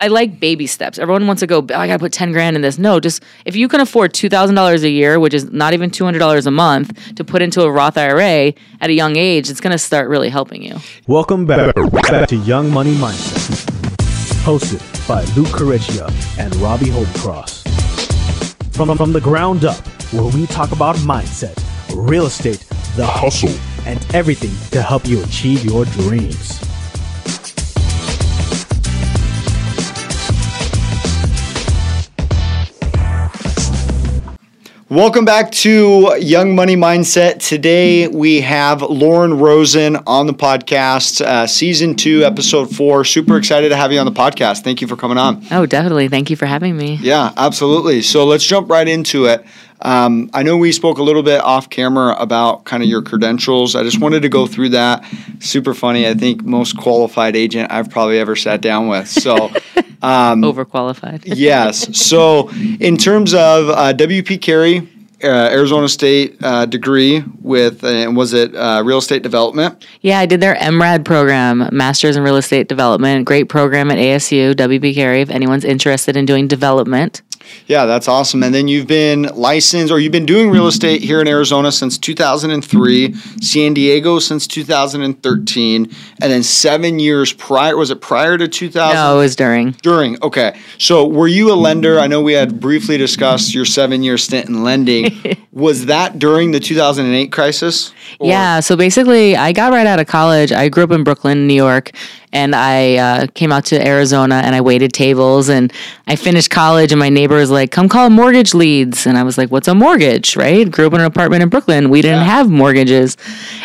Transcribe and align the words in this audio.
I 0.00 0.06
like 0.06 0.38
baby 0.38 0.68
steps. 0.68 0.96
Everyone 0.96 1.26
wants 1.26 1.40
to 1.40 1.48
go, 1.48 1.58
oh, 1.58 1.74
I 1.74 1.88
got 1.88 1.94
to 1.94 1.98
put 1.98 2.12
10 2.12 2.30
grand 2.30 2.54
in 2.54 2.62
this. 2.62 2.78
No, 2.78 3.00
just 3.00 3.20
if 3.44 3.56
you 3.56 3.66
can 3.66 3.80
afford 3.80 4.12
$2,000 4.12 4.84
a 4.84 4.88
year, 4.88 5.18
which 5.18 5.34
is 5.34 5.50
not 5.50 5.74
even 5.74 5.90
$200 5.90 6.46
a 6.46 6.50
month, 6.52 7.16
to 7.16 7.24
put 7.24 7.42
into 7.42 7.62
a 7.62 7.70
Roth 7.70 7.98
IRA 7.98 8.54
at 8.80 8.90
a 8.90 8.92
young 8.92 9.16
age, 9.16 9.50
it's 9.50 9.60
going 9.60 9.72
to 9.72 9.78
start 9.78 10.08
really 10.08 10.28
helping 10.28 10.62
you. 10.62 10.76
Welcome 11.08 11.46
back, 11.46 11.74
back 11.74 12.28
to 12.28 12.36
Young 12.36 12.70
Money 12.70 12.94
Mindset, 12.94 13.66
hosted 14.44 15.08
by 15.08 15.22
Luke 15.34 15.48
Careccia 15.48 16.08
and 16.38 16.54
Robbie 16.56 16.90
Holtcross. 16.90 17.66
From, 18.72 18.96
from 18.96 19.12
the 19.12 19.20
ground 19.20 19.64
up, 19.64 19.84
where 20.12 20.32
we 20.32 20.46
talk 20.46 20.70
about 20.70 20.94
mindset, 20.98 21.58
real 22.08 22.26
estate, 22.26 22.64
the 22.94 23.04
hustle, 23.04 23.52
and 23.84 23.98
everything 24.14 24.52
to 24.70 24.80
help 24.80 25.08
you 25.08 25.24
achieve 25.24 25.64
your 25.64 25.84
dreams. 25.86 26.60
Welcome 34.90 35.26
back 35.26 35.52
to 35.52 36.16
Young 36.18 36.54
Money 36.54 36.74
Mindset. 36.74 37.46
Today 37.46 38.08
we 38.08 38.40
have 38.40 38.80
Lauren 38.80 39.38
Rosin 39.38 39.96
on 40.06 40.26
the 40.26 40.32
podcast, 40.32 41.20
uh, 41.20 41.46
season 41.46 41.94
two, 41.94 42.24
episode 42.24 42.74
four. 42.74 43.04
Super 43.04 43.36
excited 43.36 43.68
to 43.68 43.76
have 43.76 43.92
you 43.92 43.98
on 43.98 44.06
the 44.06 44.12
podcast. 44.12 44.64
Thank 44.64 44.80
you 44.80 44.86
for 44.86 44.96
coming 44.96 45.18
on. 45.18 45.44
Oh, 45.50 45.66
definitely. 45.66 46.08
Thank 46.08 46.30
you 46.30 46.36
for 46.36 46.46
having 46.46 46.74
me. 46.74 46.94
Yeah, 47.02 47.34
absolutely. 47.36 48.00
So 48.00 48.24
let's 48.24 48.44
jump 48.44 48.70
right 48.70 48.88
into 48.88 49.26
it. 49.26 49.44
Um, 49.80 50.30
I 50.34 50.42
know 50.42 50.56
we 50.56 50.72
spoke 50.72 50.98
a 50.98 51.02
little 51.02 51.22
bit 51.22 51.40
off 51.40 51.70
camera 51.70 52.14
about 52.18 52.64
kind 52.64 52.82
of 52.82 52.88
your 52.88 53.02
credentials. 53.02 53.76
I 53.76 53.82
just 53.82 54.00
wanted 54.00 54.22
to 54.22 54.28
go 54.28 54.46
through 54.46 54.70
that. 54.70 55.04
Super 55.40 55.74
funny. 55.74 56.06
I 56.06 56.14
think 56.14 56.44
most 56.44 56.76
qualified 56.76 57.36
agent 57.36 57.70
I've 57.70 57.90
probably 57.90 58.18
ever 58.18 58.36
sat 58.36 58.60
down 58.60 58.88
with. 58.88 59.08
So. 59.08 59.50
Um, 60.00 60.42
Overqualified. 60.42 61.22
yes. 61.26 61.98
So, 61.98 62.50
in 62.78 62.96
terms 62.96 63.34
of 63.34 63.68
uh, 63.68 63.92
WP 63.94 64.40
Carey, 64.40 64.88
uh, 65.22 65.48
Arizona 65.50 65.88
State 65.88 66.36
uh, 66.42 66.66
degree 66.66 67.24
with, 67.42 67.82
uh, 67.82 67.88
and 67.88 68.16
was 68.16 68.32
it 68.32 68.54
uh, 68.54 68.82
real 68.84 68.98
estate 68.98 69.22
development? 69.22 69.86
Yeah, 70.00 70.20
I 70.20 70.26
did 70.26 70.40
their 70.40 70.54
MRED 70.54 71.04
program, 71.04 71.68
Masters 71.72 72.16
in 72.16 72.22
Real 72.22 72.36
Estate 72.36 72.68
Development. 72.68 73.24
Great 73.24 73.48
program 73.48 73.90
at 73.90 73.98
ASU, 73.98 74.54
WP 74.54 74.94
Carey, 74.94 75.20
if 75.20 75.30
anyone's 75.30 75.64
interested 75.64 76.16
in 76.16 76.24
doing 76.24 76.46
development. 76.46 77.22
Yeah, 77.66 77.86
that's 77.86 78.08
awesome. 78.08 78.42
And 78.42 78.54
then 78.54 78.68
you've 78.68 78.86
been 78.86 79.22
licensed 79.34 79.92
or 79.92 79.98
you've 79.98 80.12
been 80.12 80.26
doing 80.26 80.50
real 80.50 80.66
estate 80.66 81.02
here 81.02 81.20
in 81.20 81.28
Arizona 81.28 81.70
since 81.70 81.98
2003, 81.98 83.14
San 83.40 83.74
Diego 83.74 84.18
since 84.18 84.46
2013, 84.46 85.84
and 85.84 86.32
then 86.32 86.42
seven 86.42 86.98
years 86.98 87.32
prior. 87.32 87.76
Was 87.76 87.90
it 87.90 88.00
prior 88.00 88.38
to 88.38 88.48
2000? 88.48 88.94
No, 88.94 89.16
it 89.16 89.18
was 89.18 89.36
during. 89.36 89.72
During. 89.82 90.22
Okay. 90.22 90.58
So 90.78 91.06
were 91.06 91.28
you 91.28 91.52
a 91.52 91.54
lender? 91.54 91.98
I 91.98 92.06
know 92.06 92.22
we 92.22 92.32
had 92.32 92.60
briefly 92.60 92.96
discussed 92.96 93.54
your 93.54 93.64
seven 93.64 94.02
year 94.02 94.18
stint 94.18 94.48
in 94.48 94.64
lending. 94.64 95.38
was 95.52 95.86
that 95.86 96.18
during 96.18 96.52
the 96.52 96.60
2008 96.60 97.32
crisis? 97.32 97.92
Or? 98.18 98.28
Yeah. 98.28 98.60
So 98.60 98.76
basically, 98.76 99.36
I 99.36 99.52
got 99.52 99.72
right 99.72 99.86
out 99.86 100.00
of 100.00 100.06
college. 100.06 100.52
I 100.52 100.68
grew 100.68 100.84
up 100.84 100.90
in 100.90 101.04
Brooklyn, 101.04 101.46
New 101.46 101.54
York, 101.54 101.92
and 102.32 102.54
I 102.54 102.96
uh, 102.96 103.26
came 103.34 103.52
out 103.52 103.64
to 103.66 103.86
Arizona 103.86 104.36
and 104.44 104.54
I 104.54 104.60
waited 104.60 104.92
tables 104.92 105.48
and 105.48 105.72
I 106.06 106.16
finished 106.16 106.50
college 106.50 106.92
and 106.92 106.98
my 106.98 107.08
neighbor 107.08 107.36
was 107.36 107.50
like, 107.50 107.70
"Come 107.70 107.88
call 107.88 108.10
mortgage 108.10 108.54
leads," 108.54 109.06
and 109.06 109.18
I 109.18 109.22
was 109.22 109.38
like, 109.38 109.50
"What's 109.50 109.68
a 109.68 109.74
mortgage?" 109.74 110.36
Right? 110.36 110.70
Grew 110.70 110.86
up 110.86 110.92
in 110.92 111.00
an 111.00 111.06
apartment 111.06 111.42
in 111.42 111.48
Brooklyn. 111.48 111.90
We 111.90 112.02
didn't 112.02 112.18
yeah. 112.18 112.36
have 112.36 112.50
mortgages, 112.50 113.16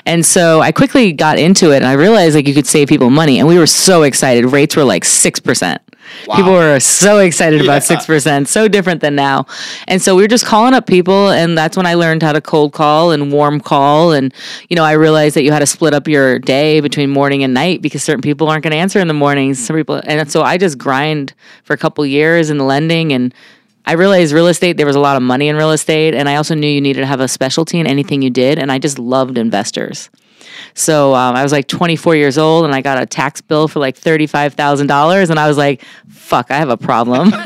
and 0.05 0.25
so 0.25 0.61
I 0.61 0.71
quickly 0.71 1.11
got 1.13 1.37
into 1.37 1.71
it 1.71 1.77
and 1.77 1.85
I 1.85 1.93
realized 1.93 2.35
like 2.35 2.47
you 2.47 2.53
could 2.53 2.67
save 2.67 2.87
people 2.87 3.09
money, 3.09 3.39
and 3.39 3.47
we 3.47 3.59
were 3.59 3.67
so 3.67 4.03
excited. 4.03 4.45
Rates 4.45 4.75
were 4.75 4.85
like 4.85 5.05
six 5.05 5.39
percent. 5.39 5.82
Wow. 6.27 6.35
People 6.35 6.53
were 6.53 6.79
so 6.79 7.19
excited 7.19 7.61
yeah. 7.61 7.65
about 7.65 7.81
6%, 7.81 8.47
so 8.47 8.67
different 8.67 9.01
than 9.01 9.15
now. 9.15 9.45
And 9.87 10.01
so 10.01 10.15
we 10.15 10.21
were 10.21 10.27
just 10.27 10.45
calling 10.45 10.73
up 10.73 10.87
people. 10.87 11.29
And 11.29 11.57
that's 11.57 11.75
when 11.75 11.85
I 11.85 11.95
learned 11.95 12.23
how 12.23 12.33
to 12.33 12.41
cold 12.41 12.73
call 12.73 13.11
and 13.11 13.31
warm 13.31 13.59
call. 13.59 14.11
And, 14.11 14.33
you 14.69 14.75
know, 14.75 14.83
I 14.83 14.93
realized 14.93 15.35
that 15.35 15.43
you 15.43 15.51
had 15.51 15.59
to 15.59 15.67
split 15.67 15.93
up 15.93 16.07
your 16.07 16.39
day 16.39 16.79
between 16.79 17.09
morning 17.09 17.43
and 17.43 17.53
night 17.53 17.81
because 17.81 18.03
certain 18.03 18.21
people 18.21 18.49
aren't 18.49 18.63
going 18.63 18.71
to 18.71 18.77
answer 18.77 18.99
in 18.99 19.07
the 19.07 19.13
mornings. 19.13 19.63
Some 19.63 19.75
people, 19.75 20.01
and 20.05 20.31
so 20.31 20.43
I 20.43 20.57
just 20.57 20.77
grind 20.77 21.33
for 21.63 21.73
a 21.73 21.77
couple 21.77 22.05
years 22.05 22.49
in 22.49 22.57
the 22.57 22.65
lending 22.65 23.11
and 23.11 23.33
I 23.85 23.93
realized 23.93 24.33
real 24.33 24.47
estate, 24.47 24.77
there 24.77 24.85
was 24.85 24.95
a 24.95 25.01
lot 25.01 25.17
of 25.17 25.23
money 25.23 25.49
in 25.49 25.57
real 25.57 25.71
estate. 25.71 26.15
And 26.15 26.29
I 26.29 26.37
also 26.37 26.55
knew 26.55 26.67
you 26.67 26.79
needed 26.79 27.01
to 27.01 27.05
have 27.05 27.19
a 27.19 27.27
specialty 27.27 27.79
in 27.79 27.87
anything 27.87 28.21
you 28.21 28.29
did. 28.29 28.57
And 28.57 28.71
I 28.71 28.79
just 28.79 28.97
loved 28.97 29.37
investors. 29.37 30.09
So 30.73 31.13
um, 31.13 31.35
I 31.35 31.43
was 31.43 31.51
like 31.51 31.67
24 31.67 32.15
years 32.15 32.37
old 32.37 32.65
and 32.65 32.73
I 32.73 32.81
got 32.81 33.01
a 33.01 33.05
tax 33.05 33.41
bill 33.41 33.67
for 33.67 33.79
like 33.79 33.99
$35,000. 33.99 35.29
And 35.29 35.39
I 35.39 35.47
was 35.47 35.57
like, 35.57 35.83
fuck, 36.09 36.51
I 36.51 36.57
have 36.57 36.69
a 36.69 36.77
problem. 36.77 37.31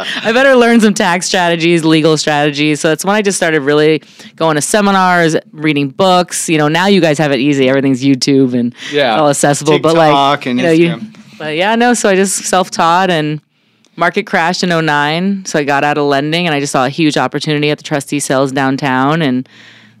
I 0.00 0.32
better 0.32 0.54
learn 0.54 0.80
some 0.80 0.94
tax 0.94 1.26
strategies, 1.26 1.84
legal 1.84 2.16
strategies. 2.16 2.80
So 2.80 2.88
that's 2.88 3.04
when 3.04 3.16
I 3.16 3.22
just 3.22 3.36
started 3.36 3.62
really 3.62 4.02
going 4.36 4.54
to 4.54 4.62
seminars, 4.62 5.36
reading 5.52 5.90
books. 5.90 6.48
You 6.48 6.58
know, 6.58 6.68
now 6.68 6.86
you 6.86 7.00
guys 7.00 7.18
have 7.18 7.32
it 7.32 7.40
easy. 7.40 7.68
Everything's 7.68 8.02
YouTube 8.02 8.58
and 8.58 8.74
yeah. 8.92 9.18
all 9.18 9.28
accessible. 9.28 9.72
TikTok 9.74 9.94
but 9.94 9.98
like, 9.98 10.46
and 10.46 10.58
you 10.58 10.64
know, 10.64 10.70
you, 10.70 11.00
but 11.38 11.56
yeah, 11.56 11.74
no. 11.74 11.94
So 11.94 12.08
I 12.08 12.14
just 12.14 12.44
self 12.44 12.70
taught 12.70 13.10
and 13.10 13.40
market 13.96 14.26
crashed 14.26 14.62
in 14.62 14.86
09. 14.86 15.44
So 15.44 15.58
I 15.58 15.64
got 15.64 15.84
out 15.84 15.98
of 15.98 16.06
lending 16.06 16.46
and 16.46 16.54
I 16.54 16.60
just 16.60 16.72
saw 16.72 16.86
a 16.86 16.90
huge 16.90 17.16
opportunity 17.16 17.70
at 17.70 17.78
the 17.78 17.84
trustee 17.84 18.20
sales 18.20 18.52
downtown 18.52 19.20
and 19.20 19.48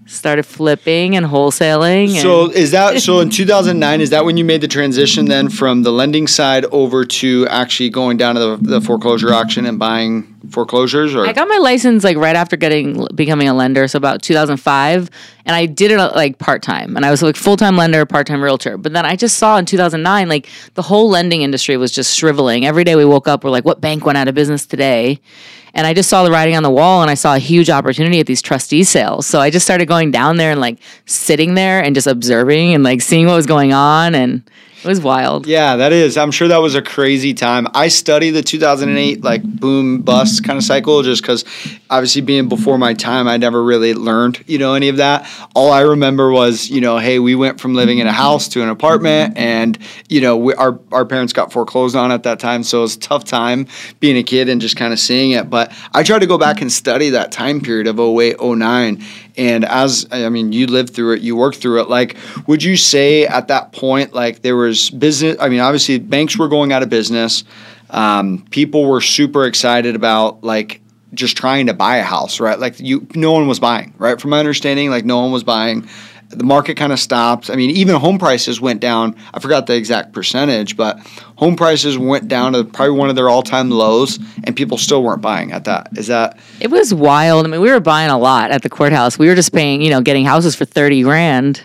started 0.08 0.44
flipping 0.44 1.16
and 1.16 1.26
wholesaling. 1.26 2.20
So 2.20 2.50
is 2.50 2.70
that 2.70 3.00
so 3.00 3.20
in 3.20 3.30
2009? 3.30 4.00
Is 4.00 4.10
that 4.10 4.24
when 4.24 4.36
you 4.36 4.44
made 4.44 4.62
the 4.62 4.68
transition 4.68 5.26
then 5.26 5.48
from 5.50 5.82
the 5.82 5.92
lending 5.92 6.26
side 6.26 6.64
over 6.72 7.04
to 7.04 7.46
actually 7.48 7.90
going 7.90 8.16
down 8.16 8.34
to 8.34 8.40
the, 8.40 8.56
the 8.56 8.80
foreclosure 8.80 9.32
auction 9.32 9.66
and 9.66 9.78
buying 9.78 10.37
foreclosures? 10.50 11.14
Or 11.14 11.26
I 11.26 11.32
got 11.32 11.48
my 11.48 11.58
license 11.58 12.04
like 12.04 12.16
right 12.16 12.36
after 12.36 12.56
getting 12.56 13.06
becoming 13.14 13.48
a 13.48 13.54
lender, 13.54 13.86
so 13.88 13.96
about 13.96 14.22
2005, 14.22 15.10
and 15.44 15.56
I 15.56 15.66
did 15.66 15.90
it 15.90 15.98
uh, 15.98 16.12
like 16.14 16.38
part 16.38 16.62
time, 16.62 16.96
and 16.96 17.04
I 17.04 17.10
was 17.10 17.22
like 17.22 17.36
full 17.36 17.56
time 17.56 17.76
lender, 17.76 18.04
part 18.06 18.26
time 18.26 18.42
realtor. 18.42 18.76
But 18.76 18.92
then 18.92 19.04
I 19.04 19.16
just 19.16 19.38
saw 19.38 19.56
in 19.58 19.64
2009 19.64 20.28
like 20.28 20.48
the 20.74 20.82
whole 20.82 21.08
lending 21.08 21.42
industry 21.42 21.76
was 21.76 21.92
just 21.92 22.16
shriveling. 22.16 22.66
Every 22.66 22.84
day 22.84 22.96
we 22.96 23.04
woke 23.04 23.28
up, 23.28 23.44
we're 23.44 23.50
like, 23.50 23.64
what 23.64 23.80
bank 23.80 24.04
went 24.04 24.18
out 24.18 24.28
of 24.28 24.34
business 24.34 24.66
today? 24.66 25.20
And 25.74 25.86
I 25.86 25.94
just 25.94 26.08
saw 26.08 26.24
the 26.24 26.30
writing 26.30 26.56
on 26.56 26.62
the 26.62 26.70
wall 26.70 27.02
and 27.02 27.10
I 27.10 27.14
saw 27.14 27.34
a 27.34 27.38
huge 27.38 27.70
opportunity 27.70 28.20
at 28.20 28.26
these 28.26 28.42
trustee 28.42 28.84
sales. 28.84 29.26
So 29.26 29.38
I 29.38 29.50
just 29.50 29.66
started 29.66 29.86
going 29.86 30.10
down 30.10 30.36
there 30.36 30.50
and 30.50 30.60
like 30.60 30.78
sitting 31.06 31.54
there 31.54 31.82
and 31.82 31.94
just 31.94 32.06
observing 32.06 32.74
and 32.74 32.82
like 32.82 33.02
seeing 33.02 33.26
what 33.26 33.36
was 33.36 33.46
going 33.46 33.72
on. 33.72 34.14
And 34.14 34.42
it 34.82 34.86
was 34.86 35.00
wild. 35.00 35.46
Yeah, 35.46 35.76
that 35.76 35.92
is. 35.92 36.16
I'm 36.16 36.30
sure 36.30 36.48
that 36.48 36.58
was 36.58 36.74
a 36.74 36.82
crazy 36.82 37.34
time. 37.34 37.66
I 37.74 37.88
study 37.88 38.30
the 38.30 38.42
2008 38.42 39.22
like 39.24 39.42
boom 39.42 40.02
bust 40.02 40.44
kind 40.44 40.56
of 40.56 40.62
cycle 40.62 41.02
just 41.02 41.22
because 41.22 41.44
obviously 41.90 42.22
being 42.22 42.48
before 42.48 42.78
my 42.78 42.94
time, 42.94 43.26
I 43.26 43.38
never 43.38 43.62
really 43.62 43.94
learned, 43.94 44.44
you 44.46 44.58
know, 44.58 44.74
any 44.74 44.88
of 44.88 44.98
that. 44.98 45.28
All 45.54 45.72
I 45.72 45.80
remember 45.80 46.30
was, 46.30 46.70
you 46.70 46.80
know, 46.80 46.98
hey, 46.98 47.18
we 47.18 47.34
went 47.34 47.60
from 47.60 47.74
living 47.74 47.98
in 47.98 48.06
a 48.06 48.12
house 48.12 48.46
to 48.48 48.62
an 48.62 48.68
apartment 48.68 49.36
and, 49.36 49.76
you 50.08 50.20
know, 50.20 50.36
we, 50.36 50.54
our, 50.54 50.78
our 50.92 51.04
parents 51.04 51.32
got 51.32 51.52
foreclosed 51.52 51.96
on 51.96 52.12
at 52.12 52.22
that 52.22 52.38
time. 52.38 52.62
So 52.62 52.78
it 52.78 52.82
was 52.82 52.96
a 52.96 53.00
tough 53.00 53.24
time 53.24 53.66
being 53.98 54.16
a 54.16 54.22
kid 54.22 54.48
and 54.48 54.60
just 54.60 54.76
kind 54.76 54.92
of 54.92 55.00
seeing 55.00 55.32
it. 55.32 55.50
But 55.50 55.72
I 55.92 56.04
tried 56.04 56.20
to 56.20 56.26
go 56.26 56.38
back 56.38 56.60
and 56.60 56.70
study 56.70 57.10
that 57.10 57.32
time 57.32 57.60
period 57.60 57.88
of 57.88 57.98
08, 57.98 58.40
09 58.40 59.04
and 59.38 59.64
as 59.64 60.06
I 60.10 60.28
mean, 60.28 60.52
you 60.52 60.66
lived 60.66 60.94
through 60.94 61.14
it, 61.14 61.22
you 61.22 61.36
worked 61.36 61.58
through 61.58 61.80
it. 61.80 61.88
Like, 61.88 62.16
would 62.46 62.62
you 62.62 62.76
say 62.76 63.24
at 63.24 63.48
that 63.48 63.72
point, 63.72 64.12
like 64.12 64.42
there 64.42 64.56
was 64.56 64.90
business? 64.90 65.36
I 65.40 65.48
mean, 65.48 65.60
obviously 65.60 65.98
banks 65.98 66.36
were 66.36 66.48
going 66.48 66.72
out 66.72 66.82
of 66.82 66.90
business. 66.90 67.44
Um, 67.90 68.44
people 68.50 68.84
were 68.84 69.00
super 69.00 69.46
excited 69.46 69.94
about 69.94 70.42
like 70.42 70.82
just 71.14 71.36
trying 71.36 71.66
to 71.66 71.72
buy 71.74 71.96
a 71.96 72.02
house, 72.02 72.40
right? 72.40 72.58
Like 72.58 72.80
you, 72.80 73.06
no 73.14 73.32
one 73.32 73.46
was 73.46 73.60
buying, 73.60 73.94
right? 73.96 74.20
From 74.20 74.30
my 74.30 74.40
understanding, 74.40 74.90
like 74.90 75.04
no 75.04 75.20
one 75.20 75.32
was 75.32 75.44
buying 75.44 75.88
the 76.28 76.44
market 76.44 76.76
kind 76.76 76.92
of 76.92 76.98
stopped. 76.98 77.50
I 77.50 77.56
mean, 77.56 77.70
even 77.70 77.96
home 77.96 78.18
prices 78.18 78.60
went 78.60 78.80
down. 78.80 79.16
I 79.32 79.40
forgot 79.40 79.66
the 79.66 79.74
exact 79.74 80.12
percentage, 80.12 80.76
but 80.76 80.98
home 81.36 81.56
prices 81.56 81.96
went 81.96 82.28
down 82.28 82.52
to 82.52 82.64
probably 82.64 82.96
one 82.96 83.08
of 83.08 83.16
their 83.16 83.28
all-time 83.28 83.70
lows, 83.70 84.18
and 84.44 84.54
people 84.54 84.76
still 84.76 85.02
weren't 85.02 85.22
buying 85.22 85.52
at 85.52 85.64
that. 85.64 85.88
Is 85.96 86.08
that? 86.08 86.38
It 86.60 86.70
was 86.70 86.92
wild. 86.92 87.46
I 87.46 87.48
mean, 87.48 87.60
we 87.60 87.70
were 87.70 87.80
buying 87.80 88.10
a 88.10 88.18
lot 88.18 88.50
at 88.50 88.62
the 88.62 88.68
courthouse. 88.68 89.18
We 89.18 89.28
were 89.28 89.34
just 89.34 89.52
paying, 89.52 89.80
you 89.80 89.90
know, 89.90 90.00
getting 90.00 90.24
houses 90.24 90.54
for 90.54 90.64
thirty 90.64 91.02
grand 91.02 91.64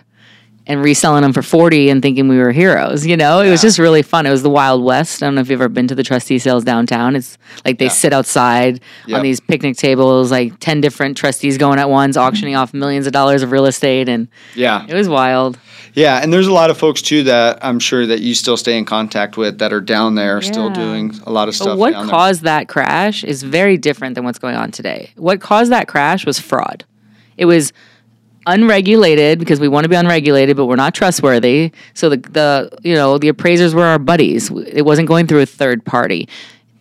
and 0.66 0.82
reselling 0.82 1.24
them 1.24 1.34
for 1.34 1.42
40 1.42 1.90
and 1.90 2.02
thinking 2.02 2.28
we 2.28 2.38
were 2.38 2.52
heroes 2.52 3.06
you 3.06 3.18
know 3.18 3.42
it 3.42 3.46
yeah. 3.46 3.52
was 3.52 3.62
just 3.62 3.80
really 3.80 4.02
fun 4.02 4.26
it 4.26 4.30
was 4.32 4.44
the 4.44 4.50
wild 4.50 4.84
west 4.84 5.22
i 5.22 5.26
don't 5.26 5.36
know 5.36 5.42
if 5.42 5.50
you've 5.50 5.60
ever 5.60 5.70
been 5.70 5.88
to 5.88 5.96
the 5.96 6.04
trustee 6.04 6.40
sales 6.40 6.64
downtown 6.64 7.16
it's 7.16 7.38
like 7.66 7.80
they 7.80 7.86
yeah. 7.86 7.92
sit 7.92 8.14
outside 8.14 8.80
yep. 9.06 9.18
on 9.18 9.24
these 9.24 9.40
picnic 9.40 9.76
tables 9.76 10.32
like 10.32 10.58
10 10.60 10.82
different 10.82 11.18
trustees 11.18 11.58
going 11.58 11.80
at 11.80 11.90
once 11.90 12.16
auctioning 12.16 12.56
off 12.56 12.74
millions 12.74 13.06
of 13.08 13.14
dollars 13.14 13.44
of 13.44 13.52
real 13.52 13.66
estate 13.66 14.08
and 14.08 14.28
yeah 14.56 14.86
it 14.88 14.94
was 14.94 15.10
wild 15.10 15.60
yeah 15.94 16.22
and 16.24 16.32
there's 16.32 16.48
a 16.48 16.54
lot 16.54 16.70
of 16.70 16.78
folks 16.78 17.02
too 17.02 17.24
that 17.24 17.64
i'm 17.64 17.80
sure 17.80 18.06
that 18.06 18.22
you 18.22 18.34
still 18.34 18.58
stay 18.58 18.78
in 18.78 18.86
contact 18.86 19.36
with 19.36 19.60
that 19.60 19.74
are 19.74 19.82
down 19.82 20.16
there 20.16 20.42
yeah. 20.42 20.52
still 20.52 20.70
doing 20.70 21.14
a 21.26 21.32
lot 21.32 21.48
of 21.48 21.56
stuff 21.56 21.68
but 21.68 21.78
what 21.78 21.94
caused 22.10 22.42
there. 22.42 22.60
that 22.60 22.70
crash 22.70 23.24
is 23.24 23.44
very 23.44 23.78
different 23.78 24.16
than 24.16 24.24
what's 24.24 24.40
going 24.40 24.56
on 24.56 24.72
today 24.72 25.12
what 25.18 25.42
caused 25.42 25.72
that 25.72 25.88
crash 25.88 26.26
was 26.26 26.40
fraud 26.40 26.86
it 27.36 27.46
was 27.46 27.74
unregulated 28.46 29.40
because 29.40 29.60
we 29.60 29.68
want 29.68 29.84
to 29.84 29.90
be 29.90 29.96
unregulated, 29.96 30.58
but 30.58 30.66
we're 30.66 30.76
not 30.76 30.94
trustworthy. 30.94 31.72
So 31.94 32.10
the 32.10 32.18
the 32.18 32.78
you 32.84 32.96
know 32.96 33.18
the 33.18 33.30
appraisers 33.30 33.74
were 33.74 33.86
our 33.86 34.00
buddies. 34.00 34.50
It 34.52 34.84
wasn't 34.84 35.08
going 35.08 35.28
through 35.28 35.42
a 35.42 35.46
third 35.46 35.86
party. 35.86 36.28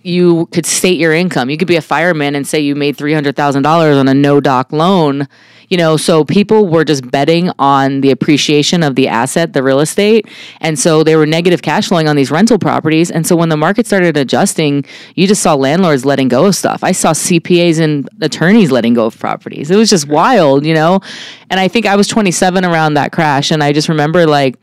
You 0.02 0.46
could 0.46 0.66
state 0.66 0.98
your 0.98 1.12
income. 1.12 1.50
You 1.50 1.56
could 1.56 1.68
be 1.68 1.76
a 1.76 1.82
fireman 1.82 2.34
and 2.34 2.46
say 2.46 2.60
you 2.60 2.74
made 2.74 2.96
three 2.96 3.14
hundred 3.14 3.36
thousand 3.36 3.62
dollars 3.62 3.96
on 3.96 4.08
a 4.08 4.14
no 4.14 4.40
doc 4.40 4.72
loan. 4.72 5.28
You 5.68 5.78
know, 5.78 5.96
so 5.96 6.22
people 6.22 6.66
were 6.66 6.84
just 6.84 7.10
betting 7.10 7.50
on 7.58 8.02
the 8.02 8.10
appreciation 8.10 8.82
of 8.82 8.94
the 8.94 9.08
asset, 9.08 9.54
the 9.54 9.62
real 9.62 9.80
estate, 9.80 10.28
and 10.60 10.78
so 10.78 11.02
they 11.02 11.16
were 11.16 11.24
negative 11.24 11.62
cash 11.62 11.88
flowing 11.88 12.08
on 12.08 12.16
these 12.16 12.30
rental 12.30 12.58
properties. 12.58 13.10
And 13.10 13.26
so 13.26 13.36
when 13.36 13.48
the 13.48 13.56
market 13.56 13.86
started 13.86 14.18
adjusting, 14.18 14.84
you 15.14 15.26
just 15.26 15.42
saw 15.42 15.54
landlords 15.54 16.04
letting 16.04 16.28
go 16.28 16.44
of 16.44 16.54
stuff. 16.56 16.84
I 16.84 16.92
saw 16.92 17.12
CPAs 17.12 17.80
and 17.80 18.06
attorneys 18.20 18.70
letting 18.70 18.92
go 18.92 19.06
of 19.06 19.18
properties. 19.18 19.70
It 19.70 19.76
was 19.76 19.88
just 19.88 20.08
wild, 20.08 20.66
you 20.66 20.74
know. 20.74 21.00
And 21.48 21.58
I 21.58 21.68
think 21.68 21.86
I 21.86 21.96
was 21.96 22.06
27 22.06 22.66
around 22.66 22.94
that 22.94 23.12
crash, 23.12 23.50
and 23.50 23.64
I 23.64 23.72
just 23.72 23.88
remember 23.88 24.26
like 24.26 24.58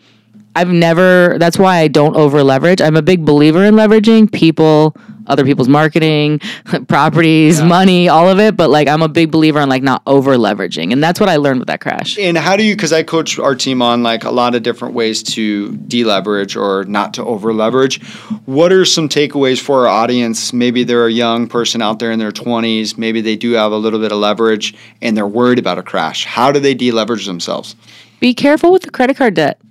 I've 0.56 0.69
never, 0.69 1.38
that's 1.38 1.57
why 1.57 1.77
I 1.77 1.88
don't 1.88 2.15
over 2.15 2.44
leverage. 2.44 2.81
I'm 2.81 2.95
a 2.95 3.01
big 3.01 3.24
believer 3.24 3.63
in 3.63 3.75
leveraging 3.75 4.31
people, 4.31 4.95
other 5.29 5.45
people's 5.45 5.69
marketing, 5.69 6.39
properties, 6.87 7.61
money, 7.61 8.09
all 8.09 8.27
of 8.27 8.39
it. 8.39 8.57
But 8.57 8.69
like, 8.69 8.87
I'm 8.87 9.01
a 9.01 9.07
big 9.07 9.31
believer 9.31 9.59
in 9.59 9.69
like 9.69 9.83
not 9.83 10.01
over 10.05 10.35
leveraging. 10.35 10.91
And 10.91 11.03
that's 11.03 11.19
what 11.19 11.29
I 11.29 11.37
learned 11.37 11.59
with 11.59 11.67
that 11.67 11.79
crash. 11.79 12.17
And 12.17 12.37
how 12.37 12.57
do 12.57 12.63
you? 12.63 12.75
Because 12.75 12.91
I 12.91 13.03
coach 13.03 13.39
our 13.39 13.55
team 13.55 13.81
on 13.81 14.03
like 14.03 14.23
a 14.23 14.31
lot 14.31 14.55
of 14.55 14.63
different 14.63 14.93
ways 14.93 15.23
to 15.23 15.71
deleverage 15.71 16.55
or 16.55 16.83
not 16.85 17.13
to 17.13 17.23
over 17.23 17.53
leverage. 17.53 18.03
What 18.45 18.73
are 18.73 18.85
some 18.85 19.07
takeaways 19.07 19.61
for 19.61 19.87
our 19.87 19.87
audience? 19.87 20.51
Maybe 20.51 20.83
they're 20.83 21.07
a 21.07 21.11
young 21.11 21.47
person 21.47 21.81
out 21.81 21.99
there 21.99 22.11
in 22.11 22.19
their 22.19 22.31
20s. 22.31 22.97
Maybe 22.97 23.21
they 23.21 23.35
do 23.35 23.51
have 23.53 23.71
a 23.71 23.77
little 23.77 23.99
bit 23.99 24.11
of 24.11 24.17
leverage 24.17 24.75
and 25.01 25.15
they're 25.15 25.27
worried 25.27 25.59
about 25.59 25.77
a 25.77 25.83
crash. 25.83 26.25
How 26.25 26.51
do 26.51 26.59
they 26.59 26.75
deleverage 26.75 27.25
themselves? 27.25 27.75
Be 28.19 28.33
careful 28.33 28.71
with 28.71 28.81
the 28.81 28.91
credit 28.91 29.17
card 29.17 29.35
debt. 29.35 29.61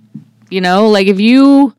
You 0.49 0.61
know, 0.61 0.89
like 0.89 1.07
if 1.07 1.19
you 1.19 1.75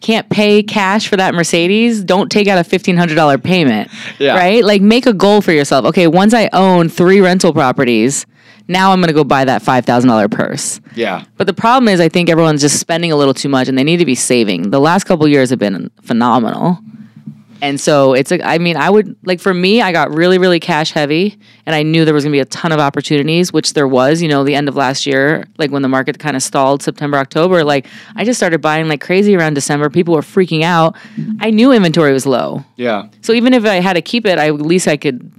can't 0.00 0.28
pay 0.28 0.62
cash 0.62 1.08
for 1.08 1.16
that 1.16 1.34
Mercedes, 1.34 2.04
don't 2.04 2.30
take 2.30 2.48
out 2.48 2.58
a 2.58 2.68
$1,500 2.68 3.42
payment. 3.42 3.90
Yeah. 4.18 4.36
Right? 4.36 4.64
Like 4.64 4.82
make 4.82 5.06
a 5.06 5.12
goal 5.12 5.40
for 5.40 5.52
yourself. 5.52 5.84
Okay, 5.86 6.06
once 6.06 6.34
I 6.34 6.48
own 6.52 6.88
three 6.88 7.20
rental 7.20 7.52
properties, 7.52 8.26
now 8.68 8.92
I'm 8.92 9.00
going 9.00 9.08
to 9.08 9.14
go 9.14 9.24
buy 9.24 9.44
that 9.44 9.62
$5,000 9.62 10.30
purse. 10.30 10.80
Yeah. 10.94 11.24
But 11.36 11.46
the 11.46 11.54
problem 11.54 11.88
is, 11.88 12.00
I 12.00 12.08
think 12.08 12.28
everyone's 12.28 12.60
just 12.60 12.80
spending 12.80 13.12
a 13.12 13.16
little 13.16 13.34
too 13.34 13.48
much 13.48 13.68
and 13.68 13.78
they 13.78 13.84
need 13.84 13.98
to 13.98 14.04
be 14.04 14.14
saving. 14.14 14.70
The 14.70 14.80
last 14.80 15.04
couple 15.04 15.26
years 15.28 15.50
have 15.50 15.58
been 15.58 15.90
phenomenal. 16.02 16.78
And 17.62 17.80
so 17.80 18.14
it's 18.14 18.30
like, 18.30 18.40
I 18.44 18.58
mean, 18.58 18.76
I 18.76 18.90
would 18.90 19.16
like 19.24 19.40
for 19.40 19.54
me, 19.54 19.82
I 19.82 19.92
got 19.92 20.12
really, 20.12 20.38
really 20.38 20.60
cash 20.60 20.92
heavy 20.92 21.38
and 21.64 21.74
I 21.74 21.82
knew 21.82 22.04
there 22.04 22.14
was 22.14 22.24
gonna 22.24 22.32
be 22.32 22.40
a 22.40 22.44
ton 22.46 22.72
of 22.72 22.80
opportunities, 22.80 23.52
which 23.52 23.72
there 23.72 23.88
was, 23.88 24.22
you 24.22 24.28
know, 24.28 24.44
the 24.44 24.54
end 24.54 24.68
of 24.68 24.76
last 24.76 25.06
year, 25.06 25.46
like 25.58 25.70
when 25.70 25.82
the 25.82 25.88
market 25.88 26.18
kind 26.18 26.36
of 26.36 26.42
stalled 26.42 26.82
September, 26.82 27.16
October, 27.16 27.64
like 27.64 27.86
I 28.14 28.24
just 28.24 28.38
started 28.38 28.60
buying 28.60 28.88
like 28.88 29.00
crazy 29.00 29.36
around 29.36 29.54
December. 29.54 29.90
People 29.90 30.14
were 30.14 30.20
freaking 30.20 30.62
out. 30.62 30.96
I 31.40 31.50
knew 31.50 31.72
inventory 31.72 32.12
was 32.12 32.26
low. 32.26 32.64
Yeah. 32.76 33.08
So 33.22 33.32
even 33.32 33.54
if 33.54 33.64
I 33.64 33.76
had 33.76 33.94
to 33.94 34.02
keep 34.02 34.26
it, 34.26 34.38
I, 34.38 34.48
at 34.48 34.60
least 34.60 34.88
I 34.88 34.96
could 34.96 35.32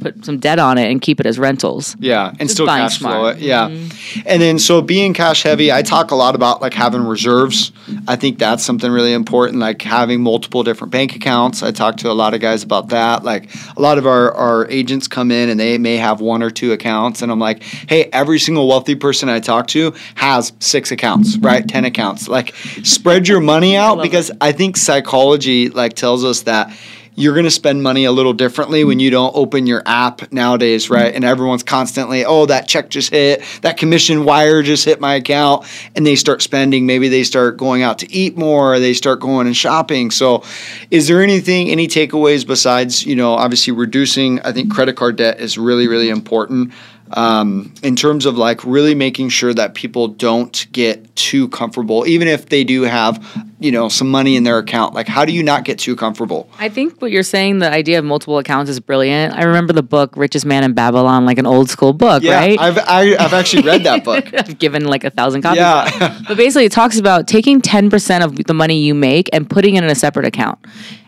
put 0.00 0.24
some 0.24 0.38
debt 0.38 0.58
on 0.58 0.78
it 0.78 0.90
and 0.90 1.00
keep 1.00 1.20
it 1.20 1.26
as 1.26 1.38
rentals. 1.38 1.96
Yeah, 1.98 2.28
and 2.28 2.40
Just 2.40 2.54
still 2.54 2.66
cash 2.66 2.98
flow 2.98 3.10
smart. 3.10 3.36
Mm-hmm. 3.36 3.42
it. 3.42 3.46
Yeah, 3.46 4.22
and 4.26 4.42
then 4.42 4.58
so 4.58 4.82
being 4.82 5.14
cash 5.14 5.42
heavy, 5.42 5.72
I 5.72 5.82
talk 5.82 6.10
a 6.10 6.14
lot 6.14 6.34
about 6.34 6.60
like 6.60 6.74
having 6.74 7.02
reserves. 7.02 7.72
I 8.08 8.16
think 8.16 8.38
that's 8.38 8.64
something 8.64 8.90
really 8.90 9.12
important, 9.12 9.58
like 9.58 9.82
having 9.82 10.22
multiple 10.22 10.62
different 10.62 10.92
bank 10.92 11.14
accounts. 11.14 11.62
I 11.62 11.70
talk 11.70 11.96
to 11.98 12.10
a 12.10 12.12
lot 12.12 12.34
of 12.34 12.40
guys 12.40 12.62
about 12.62 12.88
that. 12.88 13.24
Like 13.24 13.50
a 13.76 13.80
lot 13.80 13.98
of 13.98 14.06
our 14.06 14.32
our 14.32 14.68
agents 14.70 15.08
come 15.08 15.30
in 15.30 15.48
and 15.48 15.58
they 15.58 15.78
may 15.78 15.96
have 15.96 16.20
one 16.20 16.42
or 16.42 16.50
two 16.50 16.72
accounts, 16.72 17.22
and 17.22 17.30
I'm 17.30 17.40
like, 17.40 17.62
hey, 17.62 18.04
every 18.12 18.38
single 18.38 18.68
wealthy 18.68 18.94
person 18.94 19.28
I 19.28 19.40
talk 19.40 19.66
to 19.68 19.94
has 20.14 20.52
six 20.60 20.90
accounts, 20.92 21.36
right? 21.38 21.66
Ten 21.66 21.84
accounts. 21.84 22.28
Like 22.28 22.54
spread 22.82 23.28
your 23.28 23.40
money 23.40 23.76
out 23.84 23.96
love 23.96 24.02
because 24.02 24.30
I 24.40 24.52
think 24.52 24.76
psychology 24.76 25.68
like 25.68 25.94
tells 25.94 26.24
us 26.24 26.42
that 26.42 26.74
you're 27.14 27.34
going 27.34 27.44
to 27.44 27.50
spend 27.50 27.82
money 27.82 28.04
a 28.04 28.12
little 28.12 28.32
differently 28.32 28.82
when 28.84 28.98
you 28.98 29.10
don't 29.10 29.34
open 29.36 29.66
your 29.66 29.82
app 29.86 30.32
nowadays, 30.32 30.90
right? 30.90 31.14
And 31.14 31.24
everyone's 31.24 31.62
constantly, 31.62 32.24
oh, 32.24 32.46
that 32.46 32.66
check 32.66 32.88
just 32.90 33.10
hit, 33.10 33.42
that 33.62 33.76
commission 33.76 34.24
wire 34.24 34.62
just 34.62 34.84
hit 34.84 35.00
my 35.00 35.14
account, 35.14 35.66
and 35.94 36.06
they 36.06 36.16
start 36.16 36.42
spending. 36.42 36.86
Maybe 36.86 37.08
they 37.08 37.22
start 37.22 37.56
going 37.56 37.82
out 37.82 37.98
to 38.00 38.12
eat 38.12 38.36
more, 38.36 38.74
or 38.74 38.78
they 38.80 38.94
start 38.94 39.20
going 39.20 39.46
and 39.46 39.56
shopping. 39.56 40.10
So, 40.10 40.42
is 40.90 41.06
there 41.06 41.22
anything, 41.22 41.70
any 41.70 41.86
takeaways 41.86 42.46
besides, 42.46 43.06
you 43.06 43.14
know, 43.14 43.34
obviously 43.34 43.72
reducing? 43.72 44.40
I 44.40 44.52
think 44.52 44.72
credit 44.72 44.96
card 44.96 45.16
debt 45.16 45.38
is 45.40 45.56
really, 45.56 45.86
really 45.86 46.08
important. 46.08 46.72
Um, 47.16 47.72
in 47.82 47.94
terms 47.94 48.26
of 48.26 48.36
like 48.36 48.64
really 48.64 48.94
making 48.94 49.28
sure 49.28 49.54
that 49.54 49.74
people 49.74 50.08
don't 50.08 50.66
get 50.72 51.14
too 51.14 51.48
comfortable, 51.48 52.04
even 52.08 52.26
if 52.26 52.46
they 52.48 52.64
do 52.64 52.82
have, 52.82 53.24
you 53.60 53.70
know, 53.70 53.88
some 53.88 54.10
money 54.10 54.34
in 54.34 54.42
their 54.42 54.58
account. 54.58 54.94
Like, 54.94 55.06
how 55.06 55.24
do 55.24 55.32
you 55.32 55.44
not 55.44 55.64
get 55.64 55.78
too 55.78 55.94
comfortable? 55.94 56.50
I 56.58 56.68
think 56.68 57.00
what 57.00 57.12
you're 57.12 57.22
saying, 57.22 57.60
the 57.60 57.70
idea 57.70 58.00
of 58.00 58.04
multiple 58.04 58.38
accounts 58.38 58.68
is 58.68 58.80
brilliant. 58.80 59.32
I 59.32 59.44
remember 59.44 59.72
the 59.72 59.82
book 59.84 60.16
Richest 60.16 60.44
Man 60.44 60.64
in 60.64 60.72
Babylon, 60.72 61.24
like 61.24 61.38
an 61.38 61.46
old 61.46 61.70
school 61.70 61.92
book, 61.92 62.24
Yeah, 62.24 62.34
right? 62.36 62.58
I've 62.58 62.78
I, 62.78 63.14
I've 63.16 63.32
actually 63.32 63.62
read 63.62 63.84
that 63.84 64.02
book. 64.10 64.34
I've 64.34 64.58
given 64.58 64.84
like 64.86 65.04
a 65.04 65.10
thousand 65.10 65.42
copies. 65.42 65.58
Yeah. 65.60 66.20
but 66.26 66.36
basically, 66.36 66.64
it 66.64 66.72
talks 66.72 66.98
about 66.98 67.28
taking 67.28 67.62
10% 67.62 68.24
of 68.24 68.34
the 68.44 68.54
money 68.54 68.80
you 68.80 68.92
make 68.92 69.28
and 69.32 69.48
putting 69.48 69.76
it 69.76 69.84
in 69.84 69.90
a 69.90 69.94
separate 69.94 70.26
account. 70.26 70.58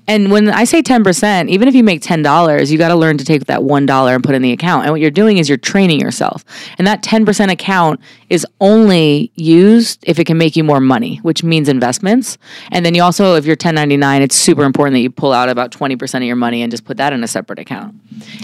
And 0.09 0.31
when 0.31 0.49
I 0.49 0.65
say 0.65 0.83
10%, 0.83 1.49
even 1.49 1.69
if 1.69 1.75
you 1.75 1.83
make 1.83 2.01
$10, 2.01 2.71
you 2.71 2.79
got 2.79 2.89
to 2.89 2.95
learn 2.95 3.19
to 3.19 3.25
take 3.25 3.47
that 3.47 3.61
$1 3.61 4.15
and 4.15 4.25
put 4.25 4.35
in 4.35 4.43
the 4.43 4.53
account. 4.53 4.85
And 4.85 4.93
what 4.93 5.01
you're 5.01 5.11
doing 5.11 5.39
is 5.39 5.49
you're 5.49 5.59
training 5.59 6.01
yourself. 6.01 6.45
And 6.79 6.87
that 6.87 7.03
10% 7.03 7.51
account 7.51 8.01
is 8.31 8.47
only 8.61 9.33
used 9.35 10.05
if 10.07 10.19
it 10.19 10.25
can 10.25 10.39
make 10.39 10.57
you 10.57 10.65
more 10.65 10.81
money, 10.81 11.17
which 11.19 11.43
means 11.43 11.69
investments. 11.69 12.39
And 12.71 12.87
then 12.87 12.95
you 12.95 13.03
also, 13.03 13.35
if 13.35 13.45
you're 13.45 13.53
1099, 13.53 14.23
it's 14.23 14.37
super 14.37 14.65
important 14.65 14.95
that 14.95 15.01
you 15.01 15.11
pull 15.11 15.33
out 15.33 15.49
about 15.49 15.71
20% 15.73 16.15
of 16.17 16.23
your 16.23 16.37
money 16.37 16.63
and 16.63 16.71
just 16.71 16.85
put 16.85 16.97
that 16.99 17.13
in 17.13 17.25
a 17.25 17.29
separate 17.29 17.59
account. 17.59 17.95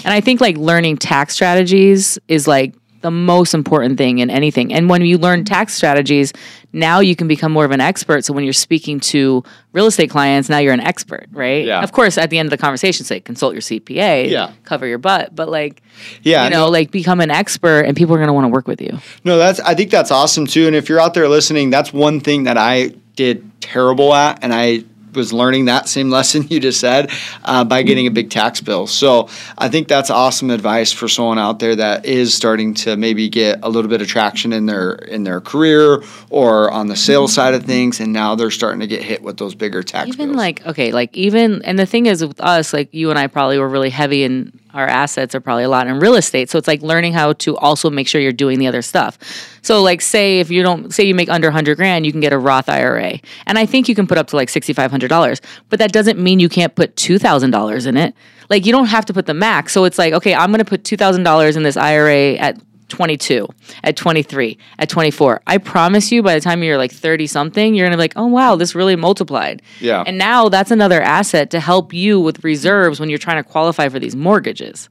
And 0.04 0.12
I 0.12 0.20
think 0.20 0.40
like 0.40 0.56
learning 0.56 0.98
tax 0.98 1.34
strategies 1.34 2.18
is 2.28 2.46
like 2.46 2.74
the 3.02 3.10
most 3.10 3.52
important 3.54 3.98
thing 3.98 4.18
in 4.18 4.30
anything. 4.30 4.72
And 4.72 4.88
when 4.88 5.04
you 5.04 5.18
learn 5.18 5.44
tax 5.44 5.74
strategies, 5.74 6.32
now 6.72 7.00
you 7.00 7.14
can 7.14 7.28
become 7.28 7.52
more 7.52 7.64
of 7.64 7.70
an 7.70 7.80
expert. 7.80 8.24
So 8.24 8.32
when 8.32 8.44
you're 8.44 8.52
speaking 8.52 8.98
to 9.00 9.44
real 9.72 9.86
estate 9.86 10.08
clients, 10.10 10.48
now 10.48 10.58
you're 10.58 10.72
an 10.72 10.80
expert, 10.80 11.26
right? 11.32 11.64
Yeah. 11.66 11.82
Of 11.82 11.92
course, 11.92 12.16
at 12.16 12.30
the 12.30 12.38
end 12.38 12.46
of 12.46 12.50
the 12.50 12.56
conversation, 12.58 13.04
say 13.04 13.20
consult 13.20 13.52
your 13.54 13.60
CPA, 13.60 14.30
Yeah. 14.30 14.52
cover 14.64 14.86
your 14.86 14.98
butt, 14.98 15.34
but 15.34 15.48
like, 15.50 15.82
Yeah, 16.22 16.44
you 16.44 16.50
know, 16.50 16.64
no- 16.66 16.70
like 16.70 16.90
become 16.90 17.20
an 17.20 17.30
expert, 17.30 17.80
and 17.82 17.96
people 17.96 18.14
are 18.14 18.18
going 18.18 18.28
to 18.28 18.32
want 18.32 18.44
to 18.44 18.48
work 18.52 18.66
with 18.66 18.80
you. 18.80 18.98
No, 19.24 19.36
that's 19.36 19.60
I 19.60 19.74
think 19.74 19.90
that's 19.90 20.10
awesome 20.10 20.46
too. 20.46 20.66
And 20.66 20.74
if 20.74 20.88
you're 20.88 21.00
out 21.00 21.14
there 21.14 21.28
listening, 21.28 21.70
that's 21.70 21.92
one 21.92 22.20
thing 22.20 22.44
that 22.44 22.56
I 22.56 22.92
did 23.16 23.44
terrible 23.60 24.14
at, 24.14 24.38
and 24.42 24.54
I 24.54 24.84
was 25.12 25.32
learning 25.32 25.66
that 25.66 25.88
same 25.88 26.10
lesson 26.10 26.46
you 26.48 26.60
just 26.60 26.80
said 26.80 27.10
uh, 27.44 27.64
by 27.64 27.82
getting 27.82 28.06
a 28.06 28.10
big 28.10 28.30
tax 28.30 28.60
bill. 28.60 28.86
So 28.86 29.28
I 29.58 29.68
think 29.68 29.88
that's 29.88 30.10
awesome 30.10 30.50
advice 30.50 30.92
for 30.92 31.08
someone 31.08 31.38
out 31.38 31.58
there 31.58 31.76
that 31.76 32.04
is 32.04 32.34
starting 32.34 32.74
to 32.74 32.96
maybe 32.96 33.28
get 33.28 33.60
a 33.62 33.68
little 33.68 33.90
bit 33.90 34.00
of 34.00 34.08
traction 34.08 34.52
in 34.52 34.66
their 34.66 34.92
in 34.92 35.24
their 35.24 35.40
career 35.40 36.02
or 36.30 36.70
on 36.70 36.86
the 36.86 36.96
sales 36.96 37.32
side 37.32 37.54
of 37.54 37.64
things, 37.64 38.00
and 38.00 38.12
now 38.12 38.34
they're 38.34 38.50
starting 38.50 38.80
to 38.80 38.86
get 38.86 39.02
hit 39.02 39.22
with 39.22 39.36
those 39.36 39.54
bigger 39.54 39.82
tax 39.82 40.08
even 40.08 40.28
bills. 40.28 40.36
like 40.36 40.66
okay 40.66 40.92
like 40.92 41.16
even 41.16 41.62
and 41.62 41.78
the 41.78 41.86
thing 41.86 42.06
is 42.06 42.24
with 42.24 42.40
us 42.40 42.72
like 42.72 42.92
you 42.92 43.10
and 43.10 43.18
i 43.18 43.26
probably 43.26 43.58
were 43.58 43.68
really 43.68 43.90
heavy 43.90 44.24
in 44.24 44.52
our 44.74 44.86
assets 44.86 45.34
are 45.34 45.40
probably 45.40 45.64
a 45.64 45.68
lot 45.68 45.86
in 45.86 45.98
real 45.98 46.14
estate. 46.14 46.50
So 46.50 46.58
it's 46.58 46.68
like 46.68 46.82
learning 46.82 47.12
how 47.12 47.34
to 47.34 47.56
also 47.58 47.90
make 47.90 48.08
sure 48.08 48.20
you're 48.20 48.32
doing 48.32 48.58
the 48.58 48.66
other 48.66 48.82
stuff. 48.82 49.18
So 49.62 49.82
like 49.82 50.00
say 50.00 50.40
if 50.40 50.50
you 50.50 50.62
don't 50.62 50.92
say 50.92 51.04
you 51.04 51.14
make 51.14 51.28
under 51.28 51.48
100 51.48 51.76
grand 51.76 52.04
you 52.06 52.12
can 52.12 52.20
get 52.20 52.32
a 52.32 52.38
roth 52.38 52.68
ira 52.68 53.20
and 53.46 53.58
i 53.58 53.66
think 53.66 53.88
you 53.88 53.94
can 53.94 54.06
put 54.06 54.18
up 54.18 54.26
to 54.28 54.36
like 54.36 54.48
$6500 54.48 55.40
but 55.68 55.78
that 55.78 55.92
doesn't 55.92 56.18
mean 56.18 56.40
you 56.40 56.48
can't 56.48 56.74
put 56.74 56.96
$2000 56.96 57.86
in 57.86 57.96
it. 57.96 58.14
Like 58.50 58.66
you 58.66 58.72
don't 58.72 58.86
have 58.86 59.06
to 59.06 59.12
put 59.12 59.26
the 59.26 59.34
max. 59.34 59.72
So 59.72 59.84
it's 59.84 59.98
like 59.98 60.12
okay 60.14 60.34
i'm 60.34 60.50
going 60.50 60.58
to 60.58 60.64
put 60.64 60.82
$2000 60.82 61.56
in 61.56 61.62
this 61.62 61.76
ira 61.76 62.34
at 62.34 62.56
22, 62.92 63.48
at 63.82 63.96
23, 63.96 64.58
at 64.78 64.88
24. 64.88 65.40
I 65.46 65.56
promise 65.58 66.12
you, 66.12 66.22
by 66.22 66.34
the 66.34 66.40
time 66.40 66.62
you're 66.62 66.76
like 66.76 66.92
30 66.92 67.26
something, 67.26 67.74
you're 67.74 67.86
gonna 67.86 67.96
be 67.96 68.02
like, 68.02 68.12
oh 68.16 68.26
wow, 68.26 68.54
this 68.54 68.74
really 68.74 68.96
multiplied. 68.96 69.62
Yeah. 69.80 70.04
And 70.06 70.18
now 70.18 70.50
that's 70.50 70.70
another 70.70 71.00
asset 71.00 71.50
to 71.50 71.58
help 71.60 71.94
you 71.94 72.20
with 72.20 72.44
reserves 72.44 73.00
when 73.00 73.08
you're 73.08 73.18
trying 73.18 73.42
to 73.42 73.48
qualify 73.48 73.88
for 73.88 73.98
these 73.98 74.14
mortgages. 74.14 74.90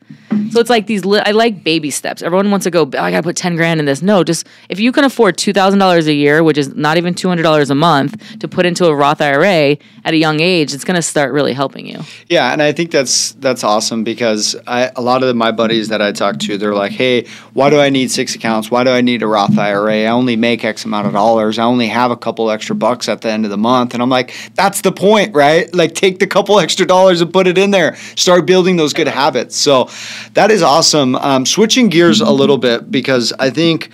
So 0.50 0.60
it's 0.60 0.70
like 0.70 0.88
these, 0.88 1.06
li- 1.06 1.22
I 1.26 1.32
like 1.32 1.64
baby 1.64 1.92
steps. 1.92 2.22
Everyone 2.22 2.50
wants 2.52 2.64
to 2.66 2.72
go, 2.72 2.82
"Oh, 2.84 3.00
I 3.00 3.12
gotta 3.12 3.24
put 3.24 3.36
10 3.38 3.56
grand 3.56 3.80
in 3.80 3.86
this. 3.86 4.02
No, 4.02 4.24
just 4.24 4.48
if 4.68 4.80
you 4.80 4.92
can 4.92 5.04
afford 5.04 5.38
$2,000 5.38 6.08
a 6.08 6.14
year, 6.14 6.44
which 6.44 6.58
is 6.58 6.76
not 6.76 6.98
even 6.98 7.14
$200 7.14 7.70
a 7.70 7.76
month, 7.76 8.40
to 8.40 8.48
put 8.48 8.66
into 8.66 8.88
a 8.88 8.96
Roth 8.96 9.22
IRA 9.22 9.78
at 10.04 10.14
a 10.14 10.18
young 10.18 10.40
age, 10.40 10.74
it's 10.74 10.84
gonna 10.84 11.02
start 11.02 11.32
really 11.32 11.54
helping 11.54 11.86
you. 11.86 12.00
Yeah, 12.28 12.52
and 12.52 12.62
I 12.62 12.72
think 12.72 12.92
that's 12.92 13.32
that's 13.34 13.64
awesome 13.64 14.04
because 14.04 14.56
I 14.68 14.92
a 14.96 15.02
lot 15.02 15.24
of 15.24 15.36
my 15.36 15.52
buddies 15.52 15.88
that 15.90 16.02
I 16.02 16.12
talk 16.12 16.40
to, 16.40 16.58
they're 16.58 16.74
like, 16.76 16.92
"Hey, 16.92 17.28
why 17.54 17.70
do 17.70 17.80
I 17.80 17.90
need 17.92 18.10
six 18.10 18.34
accounts? 18.34 18.72
Why 18.72 18.84
do 18.84 18.90
I 18.90 19.02
need 19.02 19.22
a 19.22 19.28
Roth 19.28 19.58
IRA? 19.58 20.04
I 20.04 20.08
only 20.08 20.36
make 20.36 20.66
X 20.66 20.86
amount 20.86 21.08
of 21.08 21.14
dollars. 21.14 21.60
I 21.60 21.64
only 21.64 21.88
have 21.88 22.12
a 22.12 22.18
couple 22.18 22.50
extra 22.50 22.76
bucks 22.76 23.08
at 23.08 23.22
the 23.22 23.32
end 23.32 23.46
of 23.46 23.52
the 23.52 23.58
month. 23.58 23.94
And 23.94 24.02
I'm 24.02 24.10
like, 24.10 24.34
that's 24.56 24.82
the 24.82 24.92
point, 24.92 25.36
right? 25.36 25.74
Like, 25.74 25.94
take 25.94 26.20
the 26.20 26.28
couple 26.28 26.60
extra 26.60 26.86
dollars 26.86 27.22
and 27.22 27.32
put 27.32 27.48
it 27.48 27.58
in 27.58 27.72
there. 27.72 27.96
Start 28.16 28.46
building 28.46 28.78
those 28.78 28.94
good 28.94 29.08
habits. 29.08 29.56
So 29.56 29.90
that 30.34 30.50
is 30.52 30.64
awesome. 30.64 31.16
Um, 31.16 31.46
switching 31.46 31.90
gears 31.90 32.22
a 32.22 32.32
little 32.32 32.58
bit 32.58 32.90
because 32.90 33.34
I 33.38 33.50
think 33.50 33.92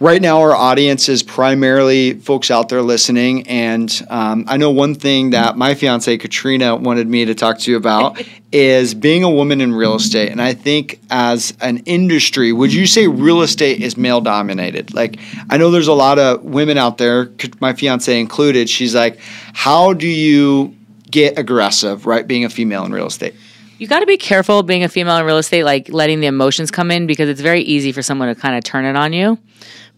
right 0.00 0.22
now 0.22 0.40
our 0.40 0.54
audience 0.54 1.10
is 1.10 1.22
primarily 1.22 2.14
folks 2.14 2.50
out 2.50 2.70
there 2.70 2.80
listening 2.80 3.46
and 3.46 4.04
um, 4.08 4.44
i 4.48 4.56
know 4.56 4.70
one 4.70 4.94
thing 4.94 5.30
that 5.30 5.56
my 5.56 5.74
fiance 5.74 6.16
katrina 6.16 6.74
wanted 6.74 7.06
me 7.06 7.26
to 7.26 7.34
talk 7.34 7.58
to 7.58 7.70
you 7.70 7.76
about 7.76 8.20
is 8.52 8.94
being 8.94 9.22
a 9.22 9.30
woman 9.30 9.60
in 9.60 9.74
real 9.74 9.94
estate 9.94 10.30
and 10.30 10.40
i 10.40 10.54
think 10.54 10.98
as 11.10 11.52
an 11.60 11.78
industry 11.78 12.50
would 12.52 12.72
you 12.72 12.86
say 12.86 13.06
real 13.06 13.42
estate 13.42 13.80
is 13.82 13.96
male 13.96 14.22
dominated 14.22 14.92
like 14.94 15.20
i 15.50 15.56
know 15.56 15.70
there's 15.70 15.86
a 15.86 15.92
lot 15.92 16.18
of 16.18 16.42
women 16.42 16.78
out 16.78 16.96
there 16.98 17.30
my 17.60 17.72
fiance 17.72 18.18
included 18.18 18.68
she's 18.68 18.94
like 18.94 19.20
how 19.52 19.92
do 19.92 20.08
you 20.08 20.74
get 21.10 21.38
aggressive 21.38 22.06
right 22.06 22.26
being 22.26 22.44
a 22.44 22.50
female 22.50 22.84
in 22.84 22.92
real 22.92 23.06
estate 23.06 23.34
you 23.78 23.86
got 23.86 24.00
to 24.00 24.06
be 24.06 24.18
careful 24.18 24.62
being 24.62 24.84
a 24.84 24.90
female 24.90 25.16
in 25.16 25.24
real 25.24 25.38
estate, 25.38 25.64
like 25.64 25.88
letting 25.88 26.20
the 26.20 26.26
emotions 26.26 26.70
come 26.70 26.90
in 26.90 27.06
because 27.06 27.30
it's 27.30 27.40
very 27.40 27.62
easy 27.62 27.92
for 27.92 28.02
someone 28.02 28.28
to 28.28 28.38
kind 28.38 28.54
of 28.54 28.62
turn 28.62 28.84
it 28.84 28.94
on 28.94 29.14
you. 29.14 29.38